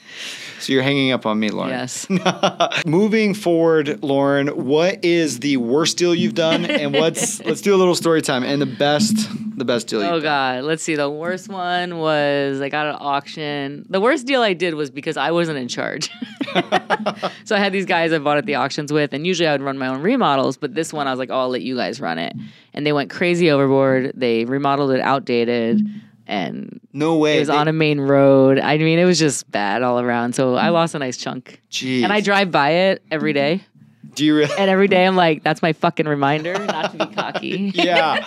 So 0.59 0.71
you're 0.71 0.83
hanging 0.83 1.11
up 1.11 1.25
on 1.25 1.39
me, 1.39 1.49
Lauren. 1.49 1.71
Yes. 1.71 2.07
Moving 2.85 3.33
forward, 3.33 4.03
Lauren, 4.03 4.47
what 4.49 5.03
is 5.03 5.39
the 5.39 5.57
worst 5.57 5.97
deal 5.97 6.15
you've 6.15 6.35
done, 6.35 6.65
and 6.69 6.93
what's 6.93 7.43
let's 7.43 7.61
do 7.61 7.75
a 7.75 7.77
little 7.77 7.95
story 7.95 8.21
time 8.21 8.43
and 8.43 8.61
the 8.61 8.67
best, 8.67 9.15
the 9.57 9.65
best 9.65 9.87
deal. 9.87 10.01
Oh 10.01 10.21
god, 10.21 10.63
let's 10.63 10.83
see. 10.83 10.95
The 10.95 11.09
worst 11.09 11.49
one 11.49 11.97
was 11.97 12.61
I 12.61 12.69
got 12.69 12.87
an 12.87 12.97
auction. 12.99 13.85
The 13.89 13.99
worst 13.99 14.25
deal 14.25 14.41
I 14.41 14.53
did 14.53 14.75
was 14.75 14.91
because 14.91 15.17
I 15.17 15.31
wasn't 15.31 15.57
in 15.57 15.67
charge. 15.67 16.09
so 17.43 17.55
I 17.55 17.59
had 17.59 17.73
these 17.73 17.85
guys 17.85 18.13
I 18.13 18.19
bought 18.19 18.37
at 18.37 18.45
the 18.45 18.55
auctions 18.55 18.93
with, 18.93 19.13
and 19.13 19.25
usually 19.25 19.47
I 19.47 19.51
would 19.51 19.61
run 19.61 19.77
my 19.77 19.87
own 19.87 20.01
remodels, 20.01 20.57
but 20.57 20.75
this 20.75 20.93
one 20.93 21.07
I 21.07 21.11
was 21.11 21.19
like, 21.19 21.31
"Oh, 21.31 21.39
I'll 21.39 21.49
let 21.49 21.63
you 21.63 21.75
guys 21.75 21.99
run 21.99 22.19
it." 22.19 22.33
And 22.73 22.85
they 22.85 22.93
went 22.93 23.09
crazy 23.09 23.49
overboard. 23.49 24.11
They 24.15 24.45
remodeled 24.45 24.91
it 24.91 25.01
outdated 25.01 25.81
and 26.27 26.79
No 26.93 27.17
way. 27.17 27.37
it 27.37 27.39
was 27.39 27.47
They- 27.49 27.55
on 27.55 27.67
a 27.67 27.73
main 27.73 27.99
road. 27.99 28.59
I 28.59 28.77
mean, 28.77 28.99
it 28.99 29.05
was 29.05 29.19
just 29.19 29.49
bad 29.51 29.83
all 29.83 29.99
around. 29.99 30.33
So 30.35 30.55
I 30.55 30.67
mm. 30.67 30.73
lost 30.73 30.95
a 30.95 30.99
nice 30.99 31.17
chunk. 31.17 31.61
Jeez. 31.71 32.03
And 32.03 32.11
I 32.11 32.21
drive 32.21 32.51
by 32.51 32.69
it 32.71 33.03
every 33.11 33.33
mm-hmm. 33.33 33.57
day. 33.59 33.63
Do 34.13 34.25
you 34.25 34.35
really? 34.35 34.53
And 34.57 34.69
every 34.69 34.87
day 34.87 35.05
I'm 35.05 35.15
like, 35.15 35.43
that's 35.43 35.61
my 35.61 35.73
fucking 35.73 36.07
reminder 36.07 36.53
not 36.65 36.91
to 36.91 37.07
be 37.07 37.13
cocky. 37.13 37.71
yeah, 37.75 38.25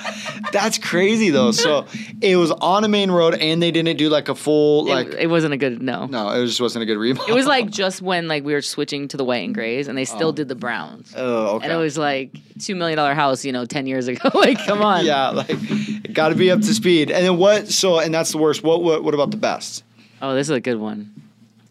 that's 0.52 0.78
crazy 0.78 1.30
though. 1.30 1.50
So 1.50 1.86
it 2.20 2.36
was 2.36 2.50
on 2.50 2.84
a 2.84 2.88
main 2.88 3.10
road, 3.10 3.34
and 3.34 3.62
they 3.62 3.70
didn't 3.70 3.96
do 3.96 4.08
like 4.08 4.28
a 4.28 4.34
full 4.34 4.84
like. 4.86 5.08
it, 5.08 5.14
it 5.20 5.26
wasn't 5.28 5.54
a 5.54 5.56
good 5.56 5.80
no. 5.80 6.06
no, 6.06 6.30
it 6.30 6.46
just 6.46 6.60
wasn't 6.60 6.82
a 6.82 6.86
good 6.86 6.98
remodel. 6.98 7.28
It 7.28 7.34
was 7.34 7.46
like 7.46 7.70
just 7.70 8.02
when 8.02 8.28
like 8.28 8.44
we 8.44 8.52
were 8.52 8.62
switching 8.62 9.08
to 9.08 9.16
the 9.16 9.24
white 9.24 9.44
and 9.44 9.54
grays, 9.54 9.88
and 9.88 9.96
they 9.96 10.04
still 10.04 10.28
oh. 10.28 10.32
did 10.32 10.48
the 10.48 10.54
browns. 10.54 11.14
Oh, 11.16 11.56
okay. 11.56 11.64
And 11.64 11.72
it 11.72 11.76
was 11.76 11.96
like 11.96 12.36
two 12.58 12.74
million 12.74 12.96
dollar 12.96 13.14
house, 13.14 13.44
you 13.44 13.52
know, 13.52 13.64
ten 13.64 13.86
years 13.86 14.08
ago. 14.08 14.30
like, 14.34 14.58
come 14.64 14.82
on. 14.82 15.04
yeah, 15.04 15.30
like 15.30 16.12
got 16.12 16.30
to 16.30 16.34
be 16.34 16.50
up 16.50 16.60
to 16.60 16.74
speed. 16.74 17.10
And 17.10 17.24
then 17.24 17.38
what? 17.38 17.68
So, 17.68 17.98
and 17.98 18.12
that's 18.12 18.32
the 18.32 18.38
worst. 18.38 18.62
What? 18.62 18.82
What? 18.82 19.04
What 19.04 19.14
about 19.14 19.30
the 19.30 19.36
best? 19.36 19.84
Oh, 20.20 20.34
this 20.34 20.48
is 20.48 20.50
a 20.50 20.60
good 20.60 20.78
one. 20.78 21.14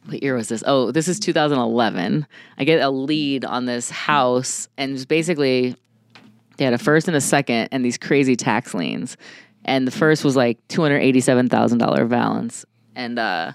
What 0.07 0.23
year 0.23 0.35
was 0.35 0.47
this? 0.47 0.63
Oh, 0.65 0.91
this 0.91 1.07
is 1.07 1.19
2011. 1.19 2.25
I 2.57 2.63
get 2.63 2.81
a 2.81 2.89
lead 2.89 3.43
on 3.43 3.65
this 3.65 3.89
house, 3.89 4.69
and 4.77 5.05
basically 5.07 5.75
they 6.57 6.63
had 6.63 6.73
a 6.73 6.77
first 6.77 7.07
and 7.07 7.17
a 7.17 7.21
second, 7.21 7.69
and 7.71 7.83
these 7.83 7.97
crazy 7.97 8.35
tax 8.35 8.73
liens. 8.73 9.17
And 9.65 9.85
the 9.85 9.91
first 9.91 10.23
was 10.23 10.37
like 10.37 10.65
two 10.69 10.81
hundred 10.81 10.99
eighty-seven 10.99 11.49
thousand 11.49 11.79
dollar 11.79 12.05
balance, 12.05 12.65
and 12.95 13.19
uh, 13.19 13.51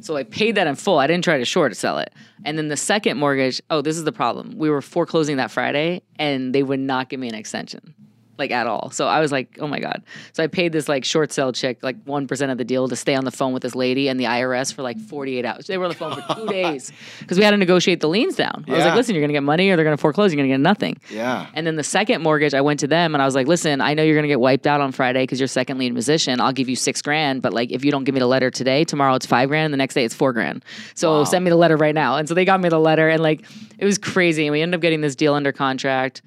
so 0.00 0.16
I 0.16 0.22
paid 0.22 0.54
that 0.54 0.68
in 0.68 0.76
full. 0.76 0.98
I 0.98 1.08
didn't 1.08 1.24
try 1.24 1.38
to 1.38 1.44
short 1.44 1.76
sell 1.76 1.98
it. 1.98 2.14
And 2.44 2.56
then 2.56 2.68
the 2.68 2.76
second 2.76 3.18
mortgage. 3.18 3.60
Oh, 3.68 3.82
this 3.82 3.96
is 3.96 4.04
the 4.04 4.12
problem. 4.12 4.56
We 4.56 4.70
were 4.70 4.80
foreclosing 4.80 5.38
that 5.38 5.50
Friday, 5.50 6.02
and 6.16 6.54
they 6.54 6.62
would 6.62 6.78
not 6.78 7.08
give 7.08 7.18
me 7.18 7.28
an 7.28 7.34
extension 7.34 7.94
like 8.38 8.50
at 8.50 8.66
all. 8.66 8.90
So 8.90 9.06
I 9.06 9.20
was 9.20 9.30
like, 9.30 9.58
oh 9.60 9.66
my 9.66 9.78
God. 9.78 10.02
So 10.32 10.42
I 10.42 10.46
paid 10.46 10.72
this 10.72 10.88
like 10.88 11.04
short 11.04 11.32
sale 11.32 11.52
chick 11.52 11.78
like 11.82 12.02
1% 12.06 12.50
of 12.50 12.58
the 12.58 12.64
deal 12.64 12.88
to 12.88 12.96
stay 12.96 13.14
on 13.14 13.24
the 13.24 13.30
phone 13.30 13.52
with 13.52 13.62
this 13.62 13.74
lady 13.74 14.08
and 14.08 14.18
the 14.18 14.24
IRS 14.24 14.72
for 14.74 14.82
like 14.82 14.98
48 14.98 15.44
hours. 15.44 15.66
They 15.66 15.76
were 15.78 15.84
on 15.84 15.90
the 15.90 15.96
phone 15.96 16.20
for 16.20 16.34
two 16.34 16.46
days 16.48 16.90
because 17.20 17.38
we 17.38 17.44
had 17.44 17.50
to 17.52 17.56
negotiate 17.56 18.00
the 18.00 18.08
liens 18.08 18.34
down. 18.36 18.64
I 18.68 18.72
was 18.72 18.84
like, 18.84 18.94
listen, 18.94 19.14
you're 19.14 19.22
going 19.22 19.28
to 19.28 19.34
get 19.34 19.42
money 19.42 19.68
or 19.70 19.76
they're 19.76 19.84
going 19.84 19.96
to 19.96 20.00
foreclose. 20.00 20.32
You're 20.32 20.38
going 20.38 20.48
to 20.48 20.54
get 20.54 20.60
nothing. 20.60 20.96
Yeah. 21.10 21.46
And 21.54 21.66
then 21.66 21.76
the 21.76 21.84
second 21.84 22.22
mortgage, 22.22 22.54
I 22.54 22.62
went 22.62 22.80
to 22.80 22.86
them 22.86 23.14
and 23.14 23.20
I 23.22 23.26
was 23.26 23.34
like, 23.34 23.46
listen, 23.46 23.80
I 23.80 23.94
know 23.94 24.02
you're 24.02 24.14
going 24.16 24.22
to 24.24 24.28
get 24.28 24.40
wiped 24.40 24.66
out 24.66 24.80
on 24.80 24.92
Friday 24.92 25.22
because 25.24 25.38
you're 25.38 25.46
second 25.46 25.78
lien 25.78 25.94
position. 25.94 26.40
I'll 26.40 26.52
give 26.52 26.68
you 26.68 26.76
six 26.76 27.02
grand. 27.02 27.42
But 27.42 27.52
like, 27.52 27.70
if 27.70 27.84
you 27.84 27.90
don't 27.90 28.04
give 28.04 28.14
me 28.14 28.20
the 28.20 28.26
letter 28.26 28.50
today, 28.50 28.84
tomorrow 28.84 29.14
it's 29.14 29.26
five 29.26 29.48
grand. 29.50 29.66
And 29.66 29.74
the 29.74 29.78
next 29.78 29.94
day 29.94 30.04
it's 30.04 30.14
four 30.14 30.32
grand. 30.32 30.64
So 30.94 31.18
Wow. 31.18 31.24
send 31.24 31.44
me 31.44 31.50
the 31.50 31.56
letter 31.56 31.76
right 31.76 31.94
now. 31.94 32.16
And 32.16 32.26
so 32.28 32.34
they 32.34 32.44
got 32.46 32.60
me 32.60 32.68
the 32.70 32.80
letter 32.80 33.08
and 33.08 33.22
like, 33.22 33.44
it 33.78 33.84
was 33.84 33.98
crazy. 33.98 34.46
And 34.46 34.52
we 34.52 34.62
ended 34.62 34.76
up 34.76 34.80
getting 34.80 35.00
this 35.02 35.14
deal 35.14 35.34
under 35.34 35.52
contract 35.52 36.22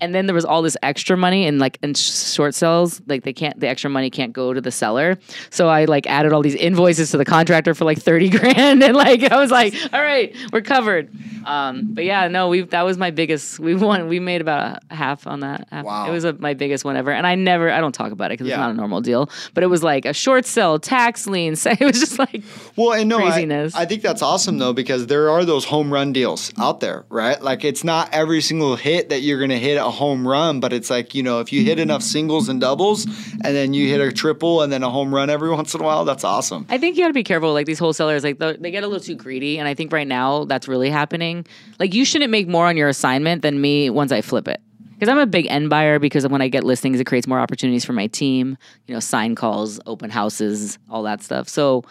and 0.00 0.14
then 0.14 0.26
there 0.26 0.34
was 0.34 0.44
all 0.44 0.62
this 0.62 0.76
extra 0.82 1.16
money 1.16 1.46
and 1.46 1.58
like 1.58 1.78
in 1.82 1.94
short 1.94 2.54
sales 2.54 3.00
like 3.06 3.24
they 3.24 3.32
can't 3.32 3.58
the 3.60 3.68
extra 3.68 3.90
money 3.90 4.10
can't 4.10 4.32
go 4.32 4.52
to 4.52 4.60
the 4.60 4.70
seller 4.70 5.18
so 5.50 5.68
i 5.68 5.84
like 5.84 6.06
added 6.06 6.32
all 6.32 6.42
these 6.42 6.54
invoices 6.54 7.10
to 7.10 7.16
the 7.16 7.24
contractor 7.24 7.74
for 7.74 7.84
like 7.84 7.98
30 7.98 8.28
grand 8.38 8.82
and 8.82 8.96
like 8.96 9.22
i 9.30 9.36
was 9.36 9.50
like 9.50 9.74
all 9.92 10.00
right 10.02 10.34
we're 10.52 10.60
covered 10.60 11.10
um, 11.46 11.88
but 11.94 12.04
yeah 12.04 12.28
no 12.28 12.48
we 12.48 12.60
that 12.62 12.82
was 12.82 12.98
my 12.98 13.10
biggest 13.10 13.58
we 13.58 13.74
won 13.74 14.08
we 14.08 14.20
made 14.20 14.40
about 14.40 14.82
a 14.90 14.94
half 14.94 15.26
on 15.26 15.40
that 15.40 15.66
half. 15.70 15.84
Wow. 15.84 16.08
it 16.08 16.10
was 16.12 16.24
a, 16.24 16.32
my 16.34 16.54
biggest 16.54 16.84
one 16.84 16.96
ever 16.96 17.10
and 17.10 17.26
i 17.26 17.34
never 17.34 17.70
i 17.70 17.80
don't 17.80 17.92
talk 17.94 18.12
about 18.12 18.26
it 18.30 18.34
because 18.34 18.46
Yeah. 18.48 18.54
it's 18.54 18.60
not 18.60 18.70
a 18.70 18.74
normal 18.74 19.00
deal 19.00 19.30
but 19.54 19.62
it 19.64 19.68
was 19.68 19.82
like 19.82 20.04
a 20.04 20.12
short 20.12 20.44
sell 20.46 20.78
tax 20.78 21.26
lien 21.26 21.56
so 21.56 21.70
it 21.70 21.80
was 21.80 21.98
just 22.00 22.18
like 22.18 22.42
Well, 22.76 22.92
and 22.92 23.08
no, 23.08 23.18
I, 23.18 23.22
Craziness. 23.30 23.74
I 23.74 23.84
think 23.86 24.02
that's 24.02 24.22
awesome 24.22 24.58
though 24.58 24.72
because 24.72 25.06
there 25.06 25.30
are 25.30 25.44
those 25.44 25.64
home 25.64 25.92
run 25.92 26.12
deals 26.12 26.52
out 26.58 26.80
there, 26.80 27.04
right? 27.08 27.40
Like 27.42 27.64
it's 27.64 27.82
not 27.84 28.08
every 28.12 28.40
single 28.40 28.76
hit 28.76 29.08
that 29.08 29.20
you're 29.22 29.40
gonna 29.40 29.56
hit 29.58 29.78
a 29.88 29.90
home 29.90 30.26
run, 30.26 30.60
but 30.60 30.72
it's 30.72 30.90
like 30.90 31.14
you 31.14 31.22
know 31.22 31.40
if 31.40 31.52
you 31.52 31.64
hit 31.64 31.78
enough 31.78 32.02
singles 32.02 32.48
and 32.48 32.60
doubles, 32.60 33.04
and 33.06 33.56
then 33.56 33.74
you 33.74 33.88
hit 33.88 34.00
a 34.00 34.12
triple 34.12 34.62
and 34.62 34.72
then 34.72 34.82
a 34.82 34.90
home 34.90 35.12
run 35.12 35.30
every 35.30 35.50
once 35.50 35.74
in 35.74 35.80
a 35.80 35.84
while, 35.84 36.04
that's 36.04 36.24
awesome. 36.24 36.66
I 36.68 36.78
think 36.78 36.96
you 36.96 37.02
got 37.02 37.08
to 37.08 37.14
be 37.14 37.24
careful. 37.24 37.52
Like 37.52 37.66
these 37.66 37.78
wholesalers, 37.78 38.22
like 38.22 38.38
they 38.38 38.70
get 38.70 38.84
a 38.84 38.86
little 38.86 39.02
too 39.02 39.16
greedy, 39.16 39.58
and 39.58 39.66
I 39.66 39.74
think 39.74 39.92
right 39.92 40.06
now 40.06 40.44
that's 40.44 40.68
really 40.68 40.90
happening. 40.90 41.46
Like 41.80 41.94
you 41.94 42.04
shouldn't 42.04 42.30
make 42.30 42.46
more 42.46 42.66
on 42.66 42.76
your 42.76 42.88
assignment 42.88 43.42
than 43.42 43.60
me 43.60 43.90
once 43.90 44.12
I 44.12 44.20
flip 44.20 44.46
it. 44.46 44.60
Because 44.94 45.08
I'm 45.12 45.18
a 45.18 45.26
big 45.26 45.46
end 45.46 45.70
buyer. 45.70 46.00
Because 46.00 46.26
when 46.26 46.42
I 46.42 46.48
get 46.48 46.64
listings, 46.64 46.98
it 46.98 47.04
creates 47.04 47.28
more 47.28 47.38
opportunities 47.38 47.84
for 47.84 47.92
my 47.92 48.08
team. 48.08 48.58
You 48.88 48.94
know, 48.94 49.00
sign 49.00 49.36
calls, 49.36 49.78
open 49.86 50.10
houses, 50.10 50.76
all 50.90 51.04
that 51.04 51.22
stuff. 51.22 51.48
So 51.48 51.84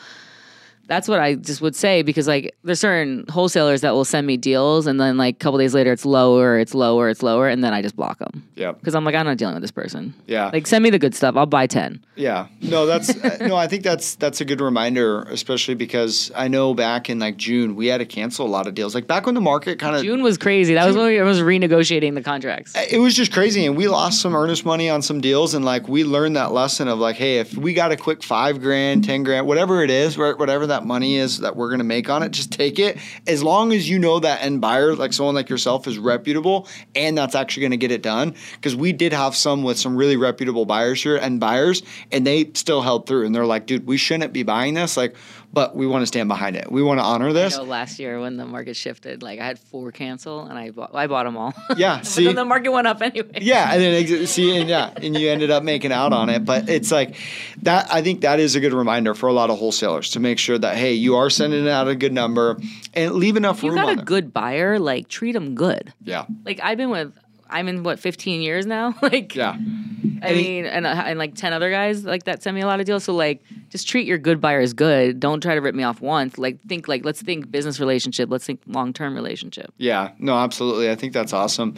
that's 0.87 1.07
what 1.07 1.19
I 1.19 1.35
just 1.35 1.61
would 1.61 1.75
say 1.75 2.01
because 2.01 2.27
like 2.27 2.55
there's 2.63 2.79
certain 2.79 3.25
wholesalers 3.29 3.81
that 3.81 3.93
will 3.93 4.05
send 4.05 4.25
me 4.25 4.37
deals 4.37 4.87
and 4.87 4.99
then 4.99 5.17
like 5.17 5.35
a 5.35 5.39
couple 5.39 5.59
days 5.59 5.73
later 5.73 5.91
it's 5.91 6.05
lower, 6.05 6.57
it's 6.57 6.73
lower, 6.73 7.09
it's 7.09 7.21
lower, 7.21 7.47
and 7.47 7.63
then 7.63 7.73
I 7.73 7.81
just 7.81 7.95
block 7.95 8.19
them 8.19 8.43
Yeah. 8.55 8.71
because 8.71 8.95
I'm 8.95 9.03
like 9.03 9.15
I'm 9.15 9.25
not 9.25 9.37
dealing 9.37 9.55
with 9.55 9.63
this 9.63 9.71
person. 9.71 10.13
Yeah. 10.25 10.49
Like 10.51 10.65
send 10.67 10.83
me 10.83 10.89
the 10.89 10.99
good 10.99 11.13
stuff. 11.15 11.35
I'll 11.35 11.45
buy 11.45 11.67
ten. 11.67 12.03
Yeah, 12.15 12.47
no, 12.61 12.85
that's 12.87 13.09
uh, 13.23 13.37
no. 13.41 13.55
I 13.55 13.67
think 13.67 13.83
that's 13.83 14.15
that's 14.15 14.41
a 14.41 14.45
good 14.45 14.59
reminder, 14.61 15.21
especially 15.23 15.75
because 15.75 16.31
I 16.35 16.47
know 16.47 16.73
back 16.73 17.09
in 17.09 17.19
like 17.19 17.37
June 17.37 17.75
we 17.75 17.87
had 17.87 17.99
to 17.99 18.05
cancel 18.05 18.45
a 18.45 18.49
lot 18.49 18.65
of 18.65 18.73
deals. 18.73 18.95
Like 18.95 19.05
back 19.07 19.25
when 19.27 19.35
the 19.35 19.41
market 19.41 19.77
kind 19.79 19.95
of 19.95 20.01
June 20.01 20.23
was 20.23 20.37
crazy. 20.37 20.73
That 20.73 20.85
was 20.87 20.95
when 20.95 21.07
we 21.07 21.21
was 21.21 21.39
renegotiating 21.41 22.15
the 22.15 22.23
contracts. 22.23 22.73
it 22.75 22.99
was 22.99 23.13
just 23.15 23.31
crazy 23.31 23.65
and 23.65 23.77
we 23.77 23.87
lost 23.87 24.21
some 24.21 24.35
earnest 24.35 24.65
money 24.65 24.89
on 24.89 25.01
some 25.01 25.21
deals 25.21 25.53
and 25.53 25.63
like 25.65 25.87
we 25.87 26.03
learned 26.03 26.35
that 26.35 26.51
lesson 26.53 26.87
of 26.87 26.97
like 26.99 27.15
hey 27.17 27.37
if 27.39 27.53
we 27.55 27.73
got 27.73 27.91
a 27.91 27.97
quick 27.97 28.23
five 28.23 28.61
grand 28.61 29.03
ten 29.03 29.23
grand 29.23 29.45
whatever 29.45 29.83
it 29.83 29.89
is 29.91 30.17
whatever 30.17 30.65
that 30.67 30.76
money 30.85 31.17
is 31.17 31.39
that 31.39 31.55
we're 31.55 31.69
going 31.69 31.79
to 31.79 31.85
make 31.85 32.09
on 32.09 32.23
it 32.23 32.31
just 32.31 32.51
take 32.51 32.79
it. 32.79 32.97
As 33.25 33.43
long 33.43 33.73
as 33.73 33.89
you 33.89 33.99
know 33.99 34.19
that 34.19 34.41
end 34.41 34.61
buyer 34.61 34.95
like 34.95 35.13
someone 35.13 35.35
like 35.35 35.49
yourself 35.49 35.87
is 35.87 35.97
reputable 35.97 36.67
and 36.95 37.17
that's 37.17 37.35
actually 37.35 37.61
going 37.61 37.71
to 37.71 37.77
get 37.77 37.91
it 37.91 38.01
done 38.01 38.35
because 38.53 38.75
we 38.75 38.93
did 38.93 39.13
have 39.13 39.35
some 39.35 39.63
with 39.63 39.77
some 39.77 39.95
really 39.95 40.17
reputable 40.17 40.65
buyers 40.65 41.01
here 41.01 41.17
and 41.17 41.39
buyers 41.39 41.83
and 42.11 42.25
they 42.25 42.51
still 42.53 42.81
held 42.81 43.07
through 43.07 43.25
and 43.25 43.33
they're 43.33 43.45
like 43.45 43.65
dude 43.65 43.85
we 43.87 43.97
shouldn't 43.97 44.33
be 44.33 44.43
buying 44.43 44.73
this. 44.73 44.97
Like 44.97 45.15
but 45.57 45.75
we 45.75 45.87
want 45.87 46.03
to 46.03 46.05
stand 46.05 46.29
behind 46.29 46.55
it 46.55 46.71
we 46.71 46.83
want 46.83 46.99
to 46.99 47.03
honor 47.03 47.33
this 47.33 47.57
last 47.57 47.97
year 47.97 48.19
when 48.19 48.37
the 48.37 48.45
market 48.45 48.75
shifted, 48.75 49.23
like 49.23 49.39
I 49.39 49.45
had 49.45 49.57
four 49.57 49.91
cancel 49.91 50.41
and 50.43 50.57
I 50.57 50.69
bought 50.69 50.93
I 50.93 51.07
bought 51.07 51.25
them 51.25 51.35
all. 51.37 51.53
Yeah, 51.75 52.01
see? 52.13 52.31
the 52.31 52.45
market 52.45 52.69
went 52.71 52.85
up 52.87 53.01
anyway. 53.01 53.39
Yeah, 53.41 53.71
and 53.71 53.81
then 53.81 53.93
exit, 53.93 54.29
see, 54.29 54.57
and 54.57 54.69
yeah, 54.69 54.91
and 54.95 55.17
you 55.17 55.29
ended 55.29 55.49
up 55.51 55.63
making 55.63 55.91
out 55.91 56.13
on 56.13 56.29
it. 56.29 56.45
But 56.45 56.69
it's 56.69 56.91
like 56.91 57.15
that. 57.63 57.91
I 57.91 58.01
think 58.01 58.21
that 58.21 58.39
is 58.39 58.55
a 58.55 58.59
good 58.59 58.73
reminder 58.73 59.13
for 59.15 59.27
a 59.27 59.33
lot 59.33 59.49
of 59.49 59.57
wholesalers 59.57 60.11
to 60.11 60.19
make 60.19 60.39
sure 60.39 60.57
that 60.57 60.75
hey, 60.77 60.93
you 60.93 61.15
are 61.15 61.29
sending 61.29 61.67
out 61.67 61.87
a 61.87 61.95
good 61.95 62.13
number 62.13 62.57
and 62.93 63.15
leave 63.15 63.35
enough 63.37 63.63
room. 63.63 63.73
If 63.73 63.77
you 63.77 63.83
got 63.83 63.93
a 63.93 63.95
there. 63.95 64.05
good 64.05 64.33
buyer, 64.33 64.79
like 64.79 65.07
treat 65.07 65.33
them 65.33 65.55
good. 65.55 65.93
yeah, 66.03 66.25
Like 66.45 66.59
I've 66.61 66.77
been 66.77 66.89
with, 66.89 67.13
I'm 67.49 67.67
in 67.67 67.83
what 67.83 67.99
15 67.99 68.41
years 68.41 68.65
now. 68.65 68.95
like 69.01 69.35
yeah, 69.35 69.57
I 70.23 70.33
mean, 70.33 70.65
and 70.65 70.85
uh, 70.85 71.03
and 71.05 71.19
like 71.19 71.35
10 71.35 71.53
other 71.53 71.69
guys 71.71 72.03
like 72.05 72.23
that 72.23 72.43
sent 72.43 72.55
me 72.55 72.61
a 72.61 72.65
lot 72.67 72.79
of 72.79 72.85
deals. 72.85 73.03
So 73.03 73.13
like, 73.13 73.41
just 73.69 73.87
treat 73.87 74.07
your 74.07 74.17
good 74.17 74.41
buyers 74.41 74.73
good. 74.73 75.19
Don't 75.19 75.41
try 75.41 75.55
to 75.55 75.61
rip 75.61 75.75
me 75.75 75.83
off 75.83 76.01
once. 76.01 76.37
Like 76.37 76.61
think 76.67 76.87
like 76.87 77.05
let's 77.05 77.21
think 77.21 77.51
business 77.51 77.79
relationship. 77.79 78.29
Let's 78.29 78.45
think 78.45 78.61
long 78.67 78.93
term 78.93 79.15
relationship. 79.15 79.73
yeah. 79.77 80.11
No, 80.19 80.35
absolutely. 80.37 80.89
I 80.89 80.95
think 80.95 81.13
that's 81.13 81.33
awesome. 81.33 81.75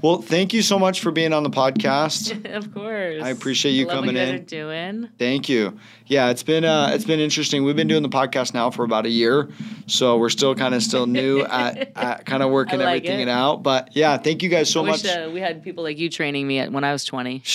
Well, 0.00 0.22
thank 0.22 0.52
you 0.52 0.62
so 0.62 0.78
much 0.78 1.00
for 1.00 1.10
being 1.10 1.32
on 1.32 1.42
the 1.42 1.50
podcast. 1.50 2.54
of 2.56 2.72
course. 2.72 3.20
I 3.22 3.30
appreciate 3.30 3.72
you 3.72 3.86
Love 3.86 3.96
coming 3.96 4.14
what 4.14 4.20
you 4.20 4.32
guys 4.32 4.40
in. 4.40 4.44
Doing. 4.44 5.08
Thank 5.18 5.48
you. 5.48 5.76
Yeah, 6.06 6.30
it's 6.30 6.42
been 6.42 6.64
uh, 6.64 6.90
it's 6.92 7.04
been 7.04 7.20
interesting. 7.20 7.64
We've 7.64 7.74
been 7.76 7.88
doing 7.88 8.02
the 8.02 8.08
podcast 8.08 8.54
now 8.54 8.70
for 8.70 8.84
about 8.84 9.06
a 9.06 9.10
year, 9.10 9.48
so 9.86 10.16
we're 10.16 10.30
still 10.30 10.54
kind 10.54 10.74
of 10.74 10.82
still 10.82 11.06
new 11.06 11.40
at, 11.50 11.96
at 11.96 12.24
kind 12.26 12.42
of 12.42 12.50
working 12.50 12.78
like 12.78 13.04
everything 13.04 13.20
it. 13.20 13.28
out. 13.28 13.62
But 13.62 13.96
yeah, 13.96 14.16
thank 14.16 14.42
you 14.42 14.48
guys 14.48 14.70
so 14.70 14.80
I 14.86 14.90
wish 14.90 15.04
much. 15.04 15.16
uh, 15.16 15.30
we 15.32 15.40
had 15.40 15.62
people 15.62 15.82
like 15.84 15.98
you 15.98 16.08
training 16.08 16.46
me 16.46 16.60
at, 16.60 16.72
when 16.72 16.84
I 16.84 16.92
was 16.92 17.04
20. 17.04 17.42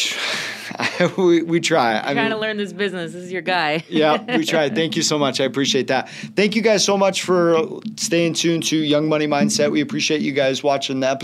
we, 1.18 1.44
we 1.44 1.60
try. 1.60 2.00
I'm 2.00 2.16
Trying 2.16 2.32
to 2.32 2.38
learn 2.38 2.58
this 2.58 2.74
business. 2.74 3.14
This 3.14 3.24
is 3.24 3.32
your 3.32 3.42
guy. 3.42 3.84
yeah, 3.90 4.38
we 4.38 4.46
try. 4.54 4.70
Thank 4.70 4.96
you 4.96 5.02
so 5.02 5.18
much. 5.18 5.40
I 5.40 5.46
appreciate 5.46 5.88
that. 5.88 6.10
Thank 6.36 6.56
you 6.56 6.62
guys 6.62 6.84
so 6.84 6.98
much 6.98 7.24
for 7.24 7.82
staying 7.98 8.34
tuned 8.34 8.64
to 8.68 8.78
Young 8.78 9.10
Money 9.10 9.28
Mindset. 9.28 9.72
We 9.72 9.82
appreciate 9.82 10.22
you 10.22 10.32
guys 10.32 10.64
watching 10.64 11.00
the 11.00 11.10
episode. 11.10 11.24